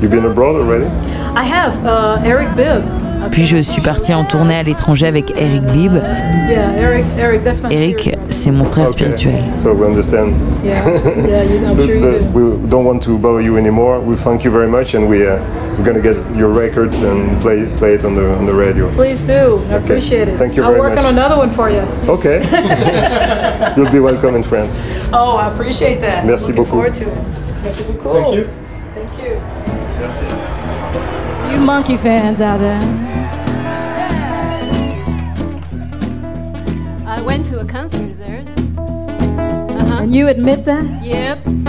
You've 0.00 0.10
been 0.10 0.24
abroad 0.24 0.56
already? 0.56 0.86
uh, 0.86 1.36
I 1.36 1.44
have 1.44 1.74
uh, 1.86 2.18
Eric 2.24 2.48
Bibb. 2.56 2.82
Puis 3.30 3.46
je 3.46 3.56
suis 3.58 3.80
partie 3.80 4.12
en 4.12 4.24
tournée 4.24 4.56
à 4.56 4.62
l'étranger 4.62 5.06
avec 5.06 5.32
Eric 5.36 5.62
Bibb. 5.72 5.94
Yeah, 6.50 6.72
Eric. 6.76 7.04
Eric, 7.18 7.44
that's 7.44 7.62
my. 7.62 7.72
Eric, 7.74 8.14
c'est 8.28 8.50
mon 8.50 8.64
frère 8.64 8.90
spirituel. 8.90 9.34
So 9.58 9.72
we 9.72 9.86
understand. 9.86 10.34
Yeah, 10.62 10.74
yeah, 11.26 11.42
you, 11.44 11.64
I'm 11.66 11.74
The- 11.76 11.86
sure 11.86 11.94
you 11.94 12.00
the- 12.00 12.18
do. 12.20 12.26
we 12.34 12.68
don't 12.68 12.84
want 12.84 13.00
to 13.04 13.16
bother 13.18 13.40
you 13.40 13.56
anymore. 13.56 14.00
We 14.00 14.16
thank 14.16 14.44
you 14.44 14.50
very 14.50 14.68
much, 14.68 14.94
and 14.94 15.08
we 15.08 15.26
uh, 15.26 15.38
we're 15.78 15.84
gonna 15.84 16.00
get 16.02 16.16
your 16.36 16.50
records 16.52 17.02
and 17.02 17.40
play 17.40 17.66
play 17.76 17.94
it 17.94 18.04
on 18.04 18.14
the 18.16 18.34
on 18.36 18.44
the 18.44 18.52
radio. 18.54 18.90
Please 18.92 19.24
do. 19.26 19.32
I 19.70 19.76
Okay. 19.76 19.76
appreciate 19.76 20.28
it. 20.28 20.36
Thank 20.38 20.54
you 20.56 20.62
I'll 20.64 20.70
very 20.72 20.80
work 20.80 20.94
much. 20.96 21.04
on 21.04 21.10
another 21.14 21.36
one 21.38 21.50
for 21.50 21.70
you. 21.70 21.82
Okay. 22.08 22.42
You'll 23.76 23.90
be 23.90 24.00
welcome 24.00 24.34
in 24.34 24.42
France. 24.42 24.78
Oh, 25.12 25.36
I 25.36 25.48
appreciate 25.48 26.00
that. 26.00 26.26
Merci 26.26 26.48
Looking 26.52 26.64
beaucoup. 26.64 26.70
forward 26.70 26.94
to 26.94 27.04
it. 27.10 27.18
Merci 27.64 27.82
beaucoup. 27.84 28.12
Thank 28.12 28.34
you. 28.36 28.44
Thank 28.94 29.10
you. 29.22 29.38
You 31.54 31.60
monkey 31.64 31.96
fans 31.96 32.40
out 32.40 32.58
there. 32.60 33.11
I 37.22 37.24
went 37.24 37.46
to 37.46 37.60
a 37.60 37.64
concert 37.64 38.02
of 38.02 38.18
theirs. 38.18 38.48
Uh-huh. 38.76 40.02
And 40.02 40.12
you 40.12 40.26
admit 40.26 40.64
that? 40.64 41.04
Yep. 41.04 41.61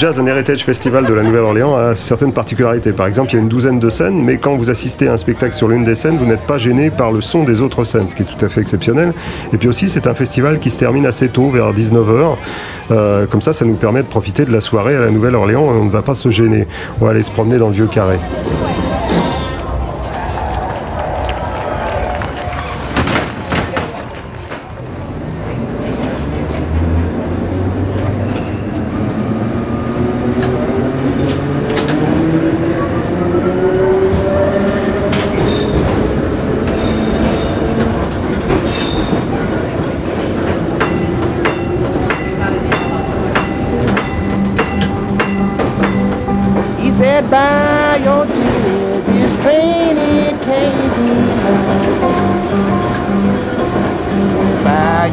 Jazz 0.00 0.18
and 0.18 0.26
Heritage 0.26 0.64
Festival 0.64 1.04
de 1.04 1.12
la 1.12 1.22
Nouvelle-Orléans 1.22 1.76
a 1.76 1.94
certaines 1.94 2.32
particularités. 2.32 2.94
Par 2.94 3.06
exemple, 3.06 3.32
il 3.32 3.34
y 3.34 3.36
a 3.36 3.42
une 3.42 3.50
douzaine 3.50 3.78
de 3.78 3.90
scènes, 3.90 4.24
mais 4.24 4.38
quand 4.38 4.56
vous 4.56 4.70
assistez 4.70 5.08
à 5.08 5.12
un 5.12 5.18
spectacle 5.18 5.52
sur 5.52 5.68
l'une 5.68 5.84
des 5.84 5.94
scènes, 5.94 6.16
vous 6.16 6.24
n'êtes 6.24 6.46
pas 6.46 6.56
gêné 6.56 6.88
par 6.88 7.12
le 7.12 7.20
son 7.20 7.44
des 7.44 7.60
autres 7.60 7.84
scènes, 7.84 8.08
ce 8.08 8.14
qui 8.14 8.22
est 8.22 8.24
tout 8.24 8.42
à 8.42 8.48
fait 8.48 8.62
exceptionnel. 8.62 9.12
Et 9.52 9.58
puis 9.58 9.68
aussi, 9.68 9.90
c'est 9.90 10.06
un 10.06 10.14
festival 10.14 10.58
qui 10.58 10.70
se 10.70 10.78
termine 10.78 11.04
assez 11.04 11.28
tôt, 11.28 11.50
vers 11.50 11.74
19h. 11.74 12.36
Euh, 12.92 13.26
comme 13.26 13.42
ça, 13.42 13.52
ça 13.52 13.66
nous 13.66 13.74
permet 13.74 14.02
de 14.02 14.08
profiter 14.08 14.46
de 14.46 14.52
la 14.52 14.62
soirée 14.62 14.96
à 14.96 15.00
la 15.00 15.10
Nouvelle-Orléans 15.10 15.64
on 15.64 15.84
ne 15.84 15.90
va 15.90 16.00
pas 16.00 16.14
se 16.14 16.30
gêner. 16.30 16.66
On 16.98 17.04
va 17.04 17.10
aller 17.10 17.22
se 17.22 17.30
promener 17.30 17.58
dans 17.58 17.68
le 17.68 17.74
vieux 17.74 17.86
carré. 17.86 18.16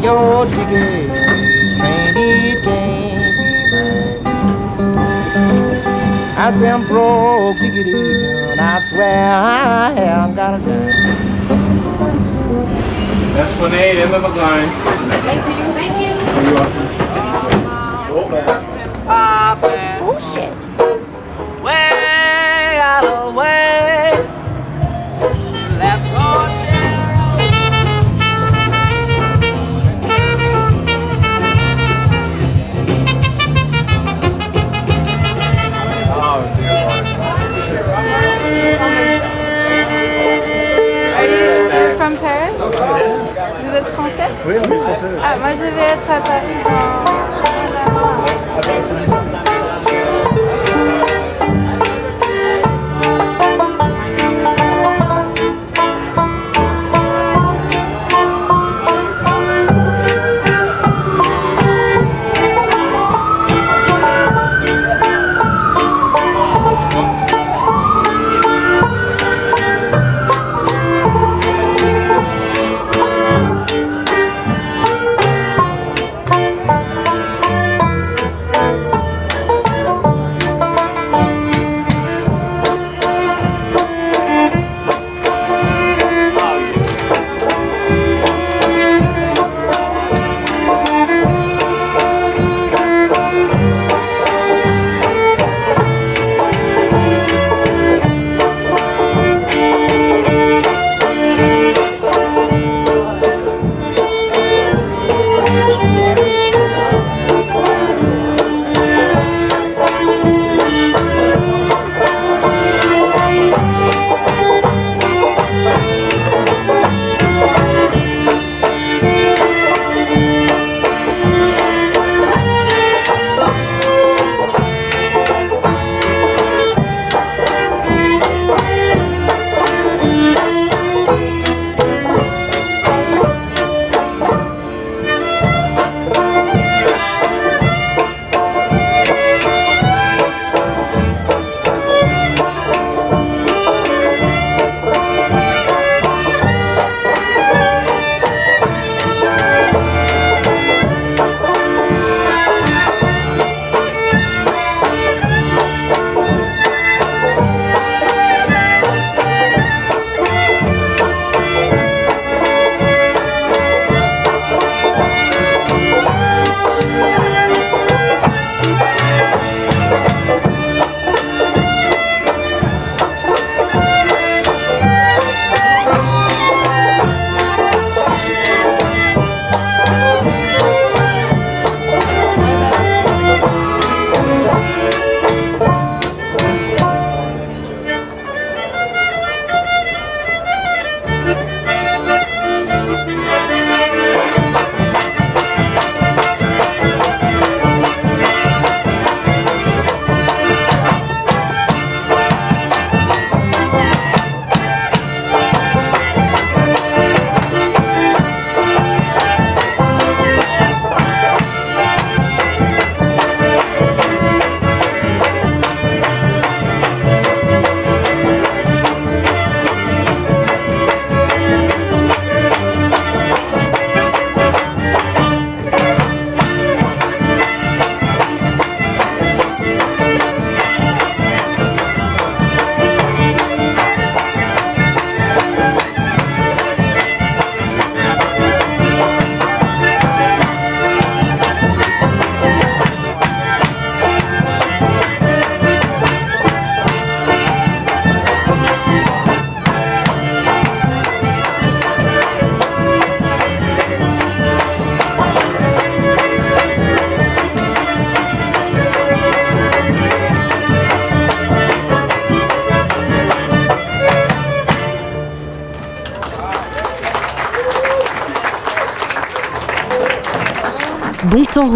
your 0.07 0.45
ticket. 0.45 1.09
This 1.09 1.75
train 1.75 2.15
it 2.15 2.63
can't 2.63 3.35
be 3.37 3.49
mine. 3.71 4.23
I 6.37 6.49
say 6.51 6.69
I'm 6.69 6.83
broke, 6.87 7.57
tickety 7.57 8.17
John. 8.19 8.57
I 8.57 8.79
swear 8.79 9.31
I 9.33 9.91
am 9.91 10.33
got 10.33 10.61
a 10.61 10.63
dime. 10.63 11.17
That's 13.35 13.53
Renee, 13.61 14.01
Emma 14.01 14.19
McGline. 14.25 14.69
Thank 15.27 15.43
you. 15.51 15.65
Thank 15.77 15.93
you. 16.03 16.11
You're 16.43 16.55
welcome. 16.55 16.86
Oui, 44.47 44.55
oui, 44.69 44.79
français. 44.79 45.05
Ah, 45.21 45.35
moi 45.37 45.49
je 45.51 45.63
vais 45.63 45.89
être 45.91 46.09
à 46.09 46.21
Paris 46.21 46.63
dans. 46.63 46.71
Ah, 48.55 48.61
bah, 48.63 49.06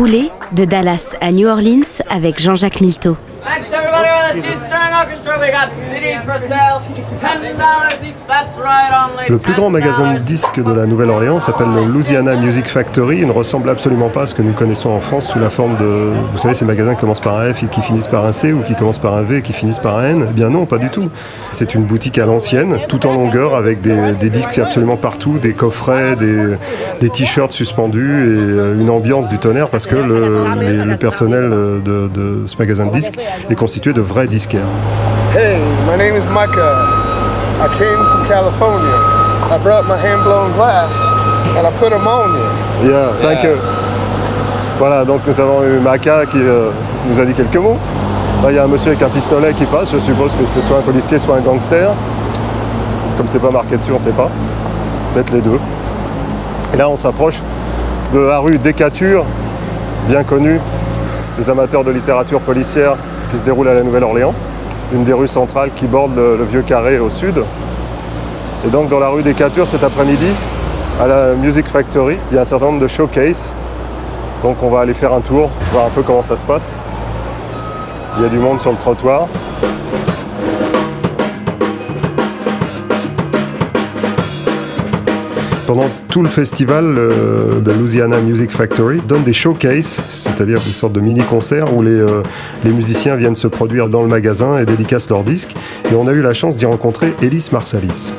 Bon 0.02 0.08
temps 0.08 0.14
roulé 0.14 0.32
de 0.54 0.66
Dallas 0.66 1.16
à 1.22 1.32
New 1.32 1.48
Orleans 1.48 2.02
avec 2.10 2.42
Jean-Jacques 2.42 2.82
Milteau. 2.82 3.18
Le 9.28 9.38
plus 9.38 9.54
grand 9.54 9.70
magasin 9.70 10.14
de 10.14 10.20
disques 10.20 10.64
de 10.64 10.72
la 10.72 10.86
Nouvelle-Orléans 10.86 11.40
s'appelle 11.40 11.68
le 11.76 11.84
Louisiana 11.84 12.36
Music 12.36 12.66
Factory. 12.66 13.20
Il 13.20 13.28
ne 13.28 13.32
ressemble 13.32 13.70
absolument 13.70 14.10
pas 14.10 14.24
à 14.24 14.28
ce 14.28 14.36
que 14.36 14.42
nous 14.42 14.54
connaissons 14.54 14.90
en 14.90 15.02
France 15.02 15.30
sous 15.30 15.40
la 15.40 15.50
forme 15.50 15.76
de, 15.78 16.14
vous 16.32 16.38
savez, 16.38 16.54
ces 16.54 16.66
magasins 16.66 16.96
qui 16.96 17.02
commencent 17.02 17.20
par 17.20 17.38
un 17.38 17.54
F 17.54 17.64
et 17.64 17.68
qui 17.68 17.82
finissent 17.82 18.08
par 18.08 18.26
un 18.26 18.32
C 18.32 18.54
ou 18.54 18.62
qui 18.62 18.76
commencent 18.76 19.00
par 19.00 19.16
un 19.16 19.24
V 19.24 19.38
et 19.38 19.42
qui 19.42 19.54
finissent 19.54 19.80
par 19.80 19.98
un 19.98 20.04
N. 20.12 20.28
Eh 20.30 20.34
bien 20.34 20.50
non, 20.50 20.66
pas 20.66 20.78
du 20.78 20.90
tout. 20.90 21.10
C'est 21.52 21.76
une 21.76 21.84
boutique 21.84 22.18
à 22.18 22.26
l'ancienne, 22.26 22.80
tout 22.88 23.06
en 23.06 23.14
longueur, 23.14 23.56
avec 23.56 23.82
des, 23.82 24.30
disques 24.30 24.60
absolument 24.60 24.98
partout, 24.98 25.38
des 25.38 25.54
coffrets, 25.54 26.16
des, 26.16 27.10
t-shirts 27.10 27.52
suspendus 27.52 28.00
et 28.00 28.60
euh, 28.60 28.80
une 28.80 28.90
ambiance 28.90 29.28
du 29.28 29.38
tonnerre 29.38 29.70
parce 29.70 29.88
que 29.88 29.96
le, 29.96 30.96
personnel 30.96 31.50
de, 31.50 32.08
de 32.08 32.48
ce 32.48 32.58
magasin 32.58 32.86
de 32.86 32.92
disques 32.92 33.20
est 33.50 33.56
constitué 33.56 33.92
de 33.92 34.02
vrais 34.02 34.28
disquaires. 34.28 34.68
Hey, 35.36 35.58
my 35.86 35.98
name 35.98 36.16
is 36.16 36.28
Micah. 36.28 37.11
I 37.62 37.68
came 37.78 38.02
from 38.10 38.26
California. 38.26 38.98
I 39.54 39.60
brought 39.62 39.86
my 39.86 39.96
hand-blown 39.96 40.52
glass 40.54 40.98
and 41.56 41.68
I 41.68 41.72
put 41.78 41.94
ammonia. 41.94 42.42
Yeah, 42.82 43.14
thank 43.22 43.44
you. 43.44 43.56
Voilà, 44.80 45.06
donc 45.06 45.22
nous 45.28 45.40
avons 45.40 45.64
eu 45.64 45.80
Maka 45.80 46.26
qui 46.26 46.40
euh, 46.42 46.72
nous 47.08 47.20
a 47.20 47.24
dit 47.24 47.36
quelques 47.36 47.58
mots. 47.58 47.78
Là, 48.42 48.50
il 48.50 48.56
y 48.56 48.58
a 48.58 48.64
un 48.64 48.68
monsieur 48.68 48.94
avec 48.94 49.04
un 49.04 49.10
pistolet 49.10 49.54
qui 49.54 49.66
passe. 49.66 49.92
Je 49.92 50.00
suppose 50.00 50.34
que 50.34 50.48
c'est 50.48 50.62
soit 50.62 50.80
un 50.80 50.82
policier, 50.82 51.20
soit 51.20 51.36
un 51.36 51.42
gangster. 51.42 51.92
Comme 53.16 53.28
c'est 53.28 53.38
pas 53.38 53.52
marqué 53.52 53.78
dessus, 53.78 53.92
on 53.92 54.00
ne 54.00 54.00
sait 54.00 54.10
pas. 54.10 54.32
Peut-être 55.14 55.32
les 55.32 55.42
deux. 55.42 55.60
Et 56.74 56.78
là, 56.78 56.90
on 56.90 56.96
s'approche 56.96 57.44
de 58.12 58.20
la 58.22 58.40
rue 58.40 58.58
Décature, 58.58 59.24
bien 60.08 60.24
connue 60.24 60.60
des 61.38 61.48
amateurs 61.48 61.84
de 61.84 61.92
littérature 61.92 62.42
policière 62.42 62.96
qui 63.30 63.38
se 63.38 63.46
déroule 63.46 63.68
à 63.68 63.76
la 63.76 63.84
Nouvelle-Orléans 63.84 64.34
une 64.94 65.04
des 65.04 65.14
rues 65.14 65.28
centrales 65.28 65.72
qui 65.74 65.86
borde 65.88 66.16
le, 66.16 66.44
vieux 66.44 66.62
carré 66.62 67.00
au 67.00 67.10
sud. 67.10 67.44
Et 68.66 68.70
donc 68.70 68.90
dans 68.90 69.00
la 69.00 69.10
rue 69.10 69.24
des 69.24 69.34
Catures 69.34 69.68
cet 69.68 69.84
après-midi, 69.84 70.32
à 71.00 71.08
la 71.08 71.34
Music 71.34 71.68
Factory, 71.68 72.18
il 72.30 72.36
y 72.36 72.38
a 72.38 72.42
un 72.42 72.46
certain 72.46 72.66
nombre 72.66 72.80
de 72.80 72.88
showcases. 72.88 73.50
Donc 74.44 74.58
on 74.62 74.70
va 74.70 74.82
aller 74.82 74.94
faire 74.94 75.14
un 75.14 75.22
tour, 75.22 75.50
voir 75.72 75.86
un 75.86 75.90
peu 75.90 76.02
comment 76.02 76.24
ça 76.24 76.38
se 76.38 76.44
passe. 76.44 76.74
Il 78.18 78.24
y 78.24 78.26
a 78.26 78.30
du 78.30 78.40
monde 78.40 78.60
sur 78.60 78.72
le 78.72 78.78
trottoir. 78.78 79.28
pendant 85.74 85.88
tout 86.12 86.22
le 86.22 86.30
festival, 86.30 86.98
euh, 86.98 87.62
Louisiana 87.80 88.20
Music 88.20 88.52
Factory 88.52 89.00
donne 89.08 89.24
des 89.24 89.32
showcases, 89.32 90.04
c'est-à-dire 90.10 90.60
des 90.60 90.74
sortes 90.74 90.92
de 90.92 91.00
mini-concerts 91.00 91.74
où 91.74 91.82
les, 91.82 91.92
euh, 91.92 92.22
les, 92.66 92.72
musiciens 92.72 93.16
viennent 93.16 93.36
se 93.36 93.48
produire 93.48 93.88
dans 93.88 94.02
le 94.02 94.10
magasin 94.10 94.58
et 94.58 94.66
dédicacent 94.66 95.10
leurs 95.10 95.24
disques. 95.24 95.56
Et 95.90 95.96
on 95.96 96.08
a 96.08 96.12
eu 96.12 96.22
la 96.22 96.34
chance 96.34 96.58
d'y 96.58 96.66
rencontrer 96.66 97.14
Elise 97.22 97.54
Marsalis. 97.54 98.14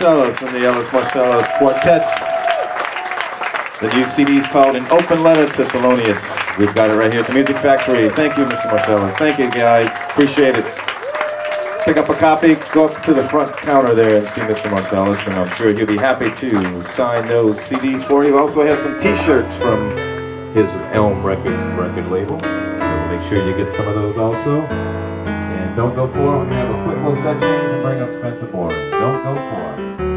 Marcellus 0.00 0.40
and 0.42 0.54
the 0.54 0.64
Ellis 0.64 0.92
Marcellus 0.92 1.48
Quartet. 1.58 2.02
The 3.80 3.92
new 3.96 4.04
CD 4.04 4.36
is 4.36 4.46
called 4.46 4.76
An 4.76 4.86
Open 4.92 5.24
Letter 5.24 5.52
to 5.54 5.64
Thelonious. 5.64 6.56
We've 6.56 6.72
got 6.72 6.90
it 6.90 6.94
right 6.94 7.12
here 7.12 7.22
at 7.22 7.26
the 7.26 7.34
Music 7.34 7.56
Factory. 7.56 8.08
Thank 8.08 8.36
you, 8.36 8.44
Mr. 8.44 8.66
Marcellus. 8.66 9.16
Thank 9.16 9.40
you, 9.40 9.50
guys. 9.50 9.92
Appreciate 10.10 10.54
it. 10.54 10.64
Pick 11.84 11.96
up 11.96 12.10
a 12.10 12.14
copy, 12.14 12.54
go 12.72 12.86
up 12.86 13.02
to 13.02 13.12
the 13.12 13.24
front 13.24 13.56
counter 13.56 13.92
there 13.92 14.18
and 14.18 14.28
see 14.28 14.40
Mr. 14.42 14.70
Marcellus, 14.70 15.26
and 15.26 15.34
I'm 15.34 15.48
sure 15.56 15.72
he'll 15.72 15.84
be 15.84 15.96
happy 15.96 16.30
to 16.30 16.80
sign 16.84 17.26
those 17.26 17.58
CDs 17.58 18.04
for 18.04 18.24
you. 18.24 18.38
Also 18.38 18.64
have 18.64 18.78
some 18.78 18.96
t-shirts 19.00 19.58
from 19.58 19.90
his 20.54 20.72
Elm 20.92 21.24
Records 21.24 21.64
record 21.76 22.06
label, 22.08 22.38
so 22.38 23.06
make 23.08 23.28
sure 23.28 23.44
you 23.44 23.56
get 23.56 23.68
some 23.68 23.88
of 23.88 23.96
those 23.96 24.16
also. 24.16 24.60
And 24.60 25.74
don't 25.74 25.96
go 25.96 26.06
for 26.06 26.20
it. 26.20 26.22
We're 26.22 26.44
going 26.44 26.50
to 26.50 26.54
have 26.54 26.70
a 26.70 26.84
quick 26.84 26.98
little 26.98 27.16
set 27.16 27.40
change 27.40 27.67
bring 27.88 28.02
up 28.02 28.12
Spencer 28.12 28.46
Board. 28.46 28.72
Don't 28.90 29.24
go 29.24 29.34
for 29.34 30.02
it. 30.04 30.07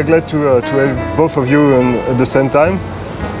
We're 0.00 0.06
glad 0.06 0.28
to, 0.28 0.48
uh, 0.48 0.60
to 0.62 0.66
have 0.66 1.16
both 1.16 1.36
of 1.36 1.50
you 1.50 1.74
at 2.08 2.16
the 2.16 2.24
same 2.24 2.48
time. 2.48 2.78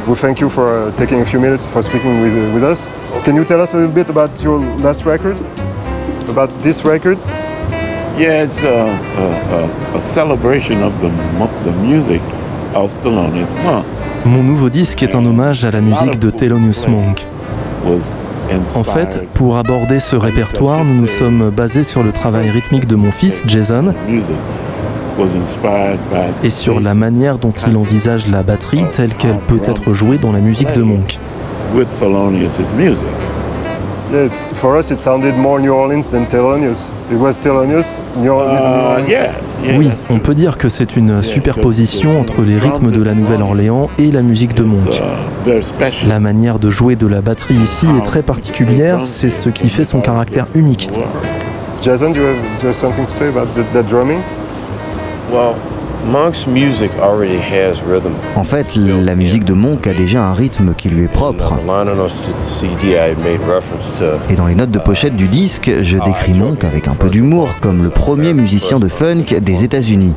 We 0.06 0.14
thank 0.14 0.40
you 0.40 0.50
for 0.50 0.66
uh, 0.68 0.96
taking 0.96 1.20
a 1.20 1.24
few 1.24 1.40
minutes 1.40 1.64
for 1.64 1.82
speaking 1.82 2.20
with, 2.20 2.34
uh, 2.34 2.54
with 2.54 2.64
us. 2.64 2.90
Can 3.24 3.34
you 3.36 3.44
tell 3.44 3.60
us 3.60 3.72
a 3.74 3.78
little 3.78 3.92
bit 3.92 4.10
about 4.10 4.30
your 4.42 4.58
last 4.78 5.06
record? 5.06 5.36
About 6.28 6.50
this 6.62 6.84
record? 6.84 7.18
Yeah, 8.18 8.44
it's 8.44 8.62
a, 8.62 8.88
a, 9.94 9.96
a 9.96 10.02
celebration 10.02 10.82
of 10.82 10.92
the, 11.00 11.08
the 11.64 11.72
music 11.78 12.20
of 12.74 12.92
Thelonious 13.02 13.50
Monk. 13.64 13.86
Mon 14.26 14.42
nouveau 14.42 14.68
disque 14.68 15.02
est 15.02 15.14
un 15.14 15.24
hommage 15.24 15.64
à 15.64 15.70
la 15.70 15.80
musique 15.80 16.18
de 16.18 16.30
Thelonious 16.30 16.86
Monk. 16.88 17.26
En 18.74 18.82
fait, 18.82 19.26
pour 19.34 19.56
aborder 19.56 20.00
ce 20.00 20.16
répertoire, 20.16 20.84
nous 20.84 21.00
nous 21.02 21.06
sommes 21.06 21.50
basés 21.50 21.84
sur 21.84 22.02
le 22.02 22.12
travail 22.12 22.50
rythmique 22.50 22.86
de 22.86 22.96
mon 22.96 23.12
fils, 23.12 23.42
Jason, 23.46 23.94
et 26.42 26.50
sur 26.50 26.80
la 26.80 26.94
manière 26.94 27.38
dont 27.38 27.52
il 27.66 27.76
envisage 27.76 28.28
la 28.28 28.42
batterie 28.42 28.84
telle 28.92 29.14
qu'elle 29.14 29.38
peut 29.38 29.60
être 29.64 29.92
jouée 29.92 30.18
dans 30.18 30.32
la 30.32 30.40
musique 30.40 30.72
de 30.72 30.82
Monk. 30.82 31.18
Yeah, 34.12 34.28
for 34.54 34.76
us, 34.76 34.90
it 34.90 34.98
sounded 34.98 35.36
more 35.36 35.60
New 35.60 35.72
Orleans 35.72 36.02
than 36.10 36.24
Thelonious. 36.24 36.88
It 37.12 37.16
was 37.16 37.34
Thelonious, 37.34 37.94
New 38.16 38.32
Orleans. 38.32 38.58
Uh, 38.58 39.78
oui, 39.78 39.88
on 40.08 40.18
peut 40.18 40.34
dire 40.34 40.58
que 40.58 40.68
c'est 40.68 40.96
une 40.96 41.22
superposition 41.22 42.20
entre 42.20 42.42
les 42.42 42.58
rythmes 42.58 42.90
de 42.90 43.02
la 43.02 43.14
Nouvelle-Orléans 43.14 43.88
et 43.98 44.10
la 44.10 44.22
musique 44.22 44.54
de 44.54 44.64
Monk. 44.64 45.00
Uh, 45.46 46.08
la 46.08 46.18
manière 46.18 46.58
de 46.58 46.70
jouer 46.70 46.96
de 46.96 47.06
la 47.06 47.20
batterie 47.20 47.54
ici 47.54 47.86
est 47.96 48.02
très 48.02 48.22
particulière, 48.22 49.02
c'est 49.04 49.30
ce 49.30 49.48
qui 49.48 49.68
fait 49.68 49.84
son 49.84 50.00
caractère 50.00 50.48
unique. 50.56 50.90
Jason, 51.80 52.10
do 52.10 52.20
you 52.20 52.26
have, 52.26 52.36
do 52.60 52.64
you 52.64 52.68
have 52.68 52.76
something 52.76 53.06
to 53.06 53.12
say 53.12 53.28
about 53.28 53.46
the, 53.54 53.82
drumming? 53.88 54.20
Well, 55.30 55.79
En 58.36 58.44
fait, 58.44 58.74
la 58.76 59.14
musique 59.14 59.44
de 59.44 59.52
Monk 59.52 59.86
a 59.86 59.92
déjà 59.92 60.24
un 60.24 60.32
rythme 60.32 60.74
qui 60.74 60.88
lui 60.88 61.04
est 61.04 61.08
propre. 61.08 61.54
Et 64.30 64.34
dans 64.34 64.46
les 64.46 64.54
notes 64.54 64.70
de 64.70 64.78
pochette 64.78 65.14
du 65.14 65.28
disque, 65.28 65.70
je 65.82 65.98
décris 65.98 66.32
Monk 66.32 66.64
avec 66.64 66.88
un 66.88 66.94
peu 66.94 67.08
d'humour 67.10 67.50
comme 67.60 67.82
le 67.82 67.90
premier 67.90 68.32
musicien 68.32 68.78
de 68.78 68.88
funk 68.88 69.38
des 69.40 69.64
États-Unis. 69.64 70.14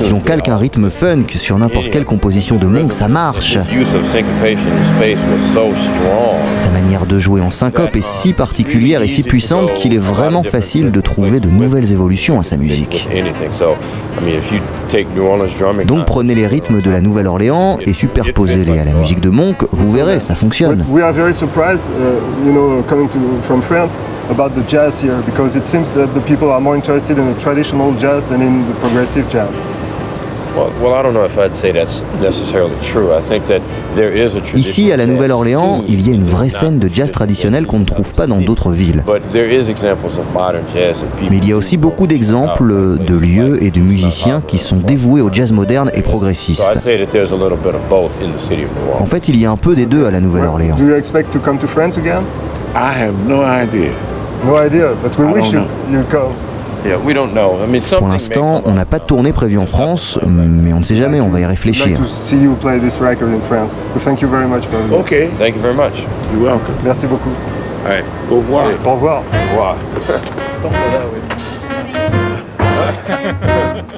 Si 0.00 0.10
l'on 0.10 0.20
calque 0.20 0.48
un 0.48 0.56
rythme 0.56 0.88
funk 0.90 1.26
sur 1.30 1.58
n'importe 1.58 1.90
quelle 1.90 2.04
composition 2.04 2.56
de 2.56 2.66
Monk, 2.66 2.92
ça 2.92 3.08
marche. 3.08 3.58
Sa 6.58 6.70
manière 6.70 7.06
de 7.06 7.18
jouer 7.18 7.40
en 7.40 7.50
syncope 7.50 7.96
est 7.96 8.04
si 8.04 8.32
particulière 8.32 9.02
et 9.02 9.08
si 9.08 9.22
puissante 9.22 9.74
qu'il 9.74 9.94
est 9.94 9.98
vraiment 9.98 10.44
facile 10.44 10.92
de 10.92 11.00
trouver 11.00 11.40
de 11.40 11.48
nouvelles 11.48 11.92
évolutions 11.92 12.38
à 12.38 12.42
sa 12.42 12.56
musique. 12.56 12.75
Donc 15.86 16.06
prenez 16.06 16.34
les 16.34 16.46
rythmes 16.46 16.80
de 16.80 16.90
la 16.90 17.00
Nouvelle-Orléans 17.00 17.78
et 17.80 17.92
superposez-les 17.92 18.78
à 18.78 18.84
la 18.84 18.92
musique 18.92 19.20
de 19.20 19.30
Monk, 19.30 19.56
vous 19.72 19.92
verrez, 19.92 20.20
ça 20.20 20.34
fonctionne. 20.34 20.84
We 20.90 21.02
are 21.02 21.12
very 21.12 21.34
surprised, 21.34 21.88
uh, 21.90 22.46
you 22.46 22.52
know, 22.52 22.82
coming 22.88 23.08
to, 23.08 23.18
from 23.42 23.60
France 23.62 23.98
about 24.30 24.50
the 24.54 24.62
jazz 24.68 25.00
here 25.00 25.20
because 25.26 25.56
it 25.56 25.64
seems 25.64 25.92
that 25.94 26.08
the 26.14 26.20
people 26.26 26.50
are 26.50 26.60
more 26.60 26.76
interested 26.76 27.18
in 27.18 27.26
the 27.26 27.38
traditional 27.40 27.92
jazz 27.98 28.26
than 28.26 28.40
in 28.40 28.64
the 28.68 28.74
progressive 28.80 29.28
jazz. 29.30 29.54
Ici, 34.54 34.92
à 34.92 34.96
la 34.96 35.06
Nouvelle-Orléans, 35.06 35.82
il 35.88 36.06
y 36.06 36.10
a 36.10 36.14
une 36.14 36.24
vraie 36.24 36.48
scène 36.48 36.78
de 36.78 36.88
jazz 36.92 37.12
traditionnel 37.12 37.66
qu'on 37.66 37.78
ne 37.80 37.84
trouve 37.84 38.12
pas 38.12 38.26
dans 38.26 38.38
d'autres 38.38 38.72
villes. 38.72 39.04
Mais 41.30 41.36
il 41.38 41.48
y 41.48 41.52
a 41.52 41.56
aussi 41.56 41.76
beaucoup 41.76 42.06
d'exemples 42.06 42.98
de 42.98 43.16
lieux 43.16 43.62
et 43.62 43.70
de 43.70 43.80
musiciens 43.80 44.42
qui 44.46 44.58
sont 44.58 44.76
dévoués 44.76 45.20
au 45.20 45.32
jazz 45.32 45.52
moderne 45.52 45.90
et 45.94 46.02
progressiste. 46.02 46.78
En 48.98 49.06
fait, 49.06 49.28
il 49.28 49.36
y 49.38 49.46
a 49.46 49.50
un 49.50 49.56
peu 49.56 49.74
des 49.74 49.86
deux 49.86 50.06
à 50.06 50.10
la 50.10 50.20
Nouvelle-Orléans. 50.20 50.76
Do 50.76 50.84
you 50.84 50.94
expect 50.94 51.32
to 51.32 51.38
come 51.38 51.58
to 51.58 51.66
France 51.66 51.96
again? 51.98 52.22
I 52.74 52.92
have 52.92 53.14
no 53.26 53.42
idea. 53.42 53.90
No 54.44 54.56
idea, 54.58 54.92
but 55.02 55.16
we 55.18 55.24
wish 55.24 55.50
don't 55.50 55.66
you, 55.90 55.98
you 55.98 56.04
come. 56.10 56.34
Pour 57.98 58.08
l'instant, 58.08 58.62
on 58.64 58.74
n'a 58.74 58.84
pas 58.84 58.98
de 58.98 59.04
tournée 59.04 59.32
prévue 59.32 59.58
en 59.58 59.66
France, 59.66 60.18
mais 60.28 60.72
on 60.72 60.78
ne 60.78 60.84
sait 60.84 60.96
jamais, 60.96 61.20
on 61.20 61.28
va 61.28 61.40
y 61.40 61.44
réfléchir. 61.44 61.98
Merci 66.84 67.06
beaucoup. 67.06 67.30
Revoir. 68.30 68.66
Au 68.84 68.92
revoir. 68.92 69.22
Au 69.22 69.50
revoir. 69.50 69.76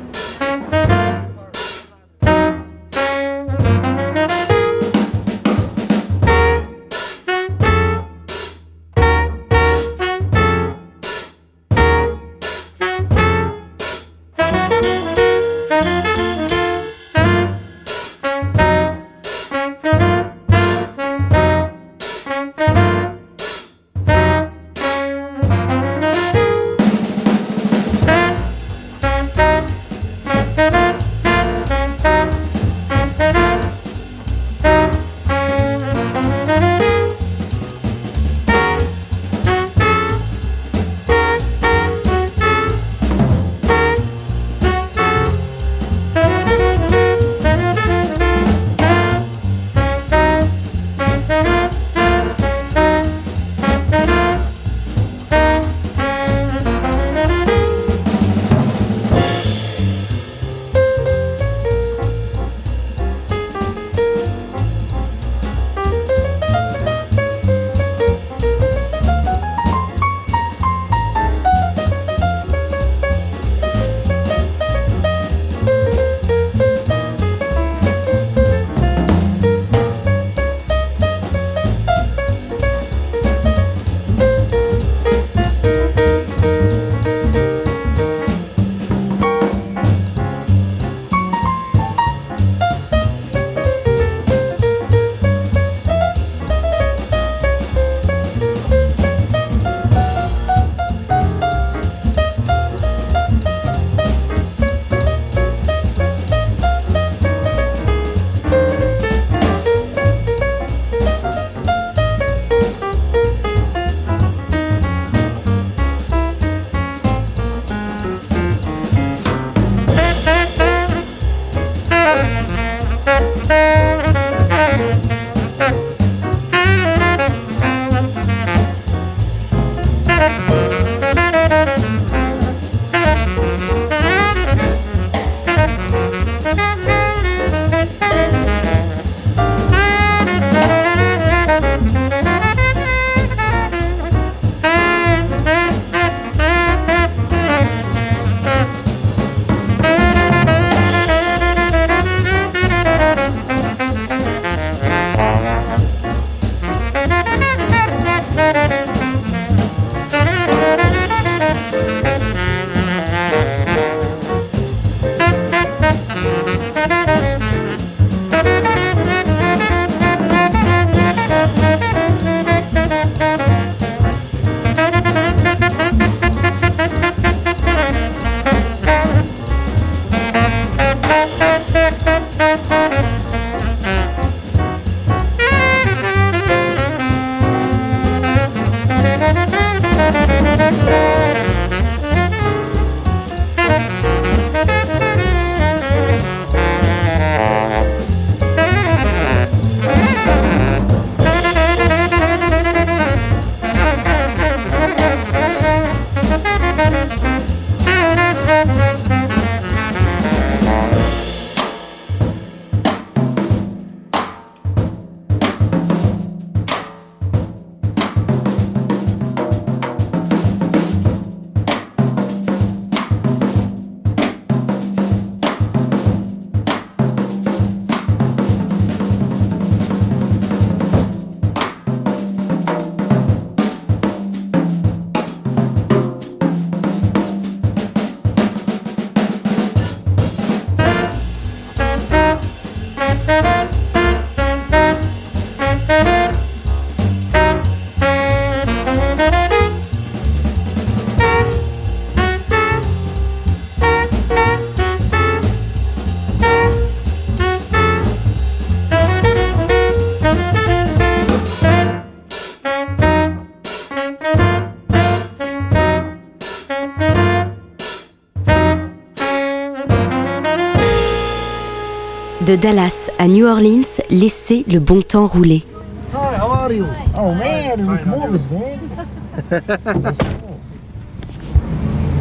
Dallas 272.61 273.11
à 273.21 273.29
New 273.29 273.47
Orleans, 273.47 274.01
laissez 274.11 274.65
le 274.67 274.81
bon 274.81 275.01
temps 275.01 275.27
rouler. 275.29 275.65
Oh 276.13 277.35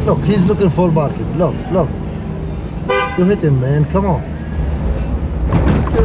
look, 0.06 0.18
he's 0.24 0.46
looking 0.46 0.70
for 0.70 0.92
market. 0.92 1.26
Look, 1.36 1.54
look. 1.72 1.88
You 3.18 3.24
hit 3.24 3.42
him, 3.42 3.60
man. 3.60 3.84
Come 3.92 4.06
on. 4.06 4.22
I 5.60 5.96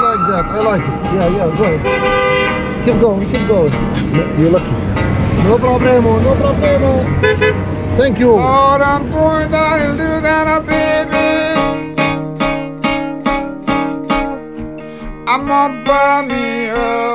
like 0.00 0.22
that. 0.28 0.44
I 0.46 0.62
like 0.62 0.82
it. 0.82 0.88
Yeah, 1.12 1.28
yeah, 1.28 1.56
go 1.56 1.64
ahead. 1.64 1.80
Keep 2.86 3.00
going, 3.00 3.30
keep 3.30 3.46
going. 3.48 3.72
You're 4.38 4.50
lucky. 4.50 4.91
No 5.44 5.58
problemo, 5.58 6.20
no 6.20 6.34
problemo. 6.36 7.04
Thank 7.96 8.18
you. 8.20 8.30
Lord, 8.30 8.80
I'm 8.80 9.10
going 9.10 9.50
down 9.50 9.80
and 9.80 9.98
look 9.98 10.24
at 10.24 10.46
a 10.46 10.60
baby. 10.60 11.28
I'm 15.26 15.46
gonna 15.46 15.84
buy 15.84 16.26
me 16.26 16.68
a 16.68 17.11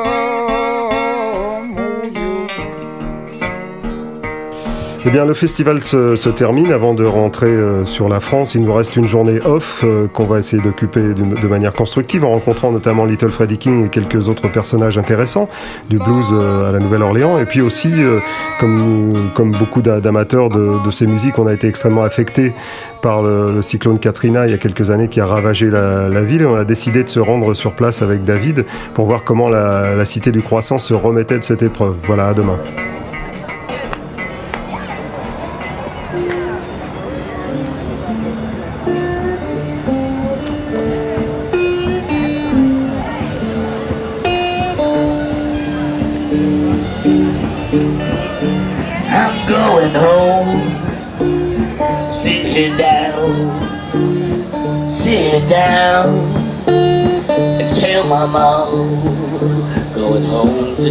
Eh 5.08 5.10
bien, 5.10 5.24
le 5.24 5.34
festival 5.34 5.82
se, 5.82 6.28
termine. 6.28 6.74
Avant 6.74 6.94
de 6.94 7.06
rentrer 7.06 7.48
euh, 7.48 7.86
sur 7.86 8.10
la 8.10 8.20
France, 8.20 8.56
il 8.56 8.64
nous 8.64 8.74
reste 8.74 8.98
une 8.98 9.08
journée 9.08 9.40
off 9.46 9.86
euh, 9.86 10.10
qu'on 10.10 10.26
va 10.26 10.38
essayer 10.38 10.62
d'occuper 10.62 11.14
de 11.14 11.48
manière 11.48 11.72
constructive 11.72 12.26
en 12.26 12.32
rencontrant 12.32 12.74
notamment 12.74 13.06
Little 13.06 13.32
Freddie 13.32 13.58
King 13.58 13.86
et 13.86 13.90
quelques 13.90 14.28
autres 14.28 14.52
personnages 14.52 14.98
intéressants 14.98 15.48
du 15.90 15.98
blues 15.98 16.28
euh, 16.34 16.68
à 16.68 16.74
la 16.74 16.80
Nouvelle-Orléans. 16.80 17.40
Et 17.40 17.46
puis 17.46 17.62
aussi, 17.62 17.94
comme, 18.60 19.56
beaucoup 19.58 19.82
d'a- 19.82 20.02
d'amateurs 20.02 20.50
de, 20.50 20.92
ces 20.92 21.08
musiques, 21.08 21.40
on 21.40 21.48
a 21.48 21.54
été 21.54 21.70
extrêmement 21.70 22.04
affectés 22.04 22.54
par 23.02 23.22
le, 23.22 23.62
cyclone 23.62 24.00
Katrina 24.00 24.46
il 24.46 24.52
y 24.52 24.56
a 24.56 24.58
quelques 24.58 24.90
années 24.90 25.08
qui 25.08 25.22
a 25.22 25.26
ravagé 25.26 25.70
la, 25.70 26.22
ville. 26.26 26.46
On 26.46 26.56
a 26.56 26.66
décidé 26.66 27.06
de 27.06 27.10
se 27.10 27.22
rendre 27.22 27.54
sur 27.54 27.72
place 27.76 28.02
avec 28.02 28.26
David 28.26 28.66
pour 28.94 29.06
voir 29.06 29.24
comment 29.24 29.48
la, 29.48 29.96
la 29.96 30.04
cité 30.04 30.34
du 30.34 30.42
croissant 30.42 30.80
se 30.80 30.94
remettait 30.94 31.40
de 31.40 31.46
cette 31.46 31.64
épreuve. 31.64 31.96
Voilà, 32.04 32.28
à 32.28 32.34
demain. 32.34 32.60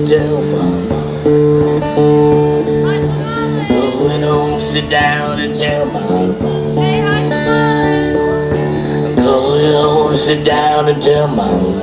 Home 0.07 0.09
to 0.09 0.15
tell 0.15 0.43
mama. 0.43 0.89
Going 3.69 4.23
home, 4.23 4.63
sit 4.63 4.91
down 4.91 5.41
and 5.41 5.55
tell 5.55 5.87
mama. 5.87 6.33
Going 9.17 9.73
home, 9.73 10.17
sit 10.17 10.45
down 10.45 10.89
and 10.89 11.03
tell 11.03 11.29
mama. 11.29 11.81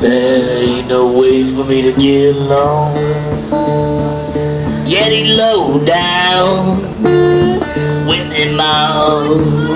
There 0.00 0.58
ain't 0.58 0.88
no 0.88 1.06
way 1.18 1.44
for 1.54 1.64
me 1.64 1.82
to 1.82 1.92
get 1.92 2.36
along. 2.36 2.96
Yet 4.86 5.12
he 5.12 5.24
low 5.24 5.84
down 5.84 6.80
with 8.06 8.32
his 8.32 8.54
mouth 8.54 9.66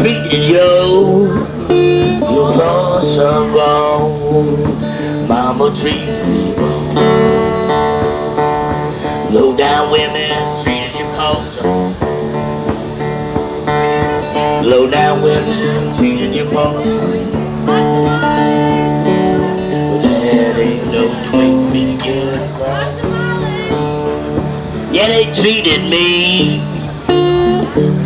treated 0.00 0.44
you 0.44 1.50
your 2.32 2.89
are 3.20 3.44
wrong. 3.50 5.28
Mama 5.28 5.74
treated 5.76 6.26
me 6.26 6.54
wrong. 6.54 6.94
Low 9.30 9.56
down 9.56 9.90
women 9.90 10.62
treated 10.64 10.94
you 10.98 11.04
closer. 11.14 11.62
Low 14.66 14.90
down 14.90 15.22
women 15.22 15.94
treated 15.96 16.34
you 16.34 16.48
closer. 16.48 17.06
That 20.02 20.56
ain't 20.58 20.86
no 20.86 21.08
for 21.30 21.70
me 21.72 21.98
along. 22.00 22.90
Yeah, 24.92 25.08
they 25.08 25.32
treated 25.34 25.82
me 25.90 26.60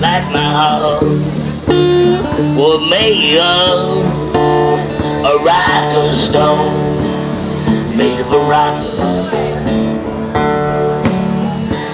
like 0.01 0.25
my 0.33 0.51
heart 0.59 1.03
was 2.57 2.91
made 2.91 3.39
of 3.39 4.34
a 5.35 5.39
rock 5.39 6.13
stone, 6.13 7.97
made 7.97 8.21
of 8.21 8.31
a 8.33 8.39
rock 8.39 8.77
of 8.99 9.27
stone. 9.27 9.65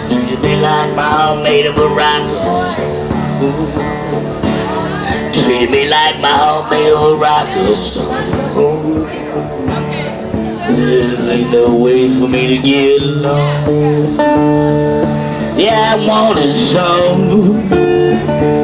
Treated 0.08 0.40
me 0.42 0.56
like 0.56 0.94
my 0.94 1.08
heart 1.08 1.42
made 1.42 1.66
of 1.66 1.78
a 1.78 1.88
rock 1.88 2.22
of 2.22 2.74
stone. 2.74 3.06
Treated 5.32 5.70
me 5.70 5.88
like 5.88 6.20
my 6.20 6.28
heart 6.30 6.70
made 6.70 6.92
of 6.92 7.02
a 7.12 7.16
rock 7.16 7.48
of 7.56 7.78
stone. 7.78 9.06
There 10.76 11.32
ain't 11.32 11.50
no 11.50 11.74
way 11.74 12.08
for 12.18 12.28
me 12.28 12.46
to 12.48 12.58
get 12.62 13.02
along. 13.02 14.18
Yeah, 15.58 15.96
I 15.96 16.06
wanted 16.06 16.52
some, 16.52 17.68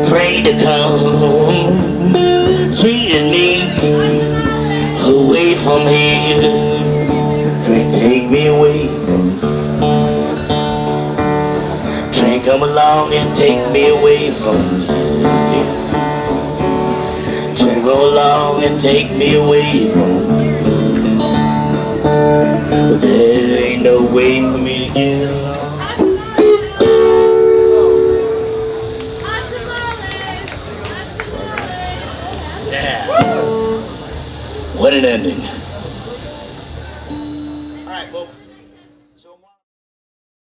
pray 0.08 0.42
to 0.42 0.52
come, 0.62 2.12
treated 2.78 3.30
me 3.30 4.15
away 5.08 5.54
from 5.54 5.86
here, 5.86 6.40
take 7.64 8.30
me 8.30 8.46
away. 8.48 8.88
To 12.12 12.40
come 12.44 12.62
along 12.62 13.12
and 13.12 13.34
take 13.36 13.70
me 13.72 13.88
away 13.88 14.32
from 14.32 14.80
here. 14.80 15.64
To 17.56 17.80
go 17.82 18.10
along 18.10 18.64
and 18.64 18.80
take 18.80 19.10
me 19.12 19.34
away 19.34 19.92
from 19.92 20.40
here. 20.40 20.62
But 22.70 23.00
there 23.00 23.64
ain't 23.64 23.82
no 23.82 24.02
way 24.02 24.40
for 24.40 24.58
me 24.58 24.88
to 24.88 24.94
get 24.94 25.30
along. 25.30 25.55
Yeah. 34.96 35.02
What 35.02 35.04
an 35.04 35.20
ending. 35.20 35.35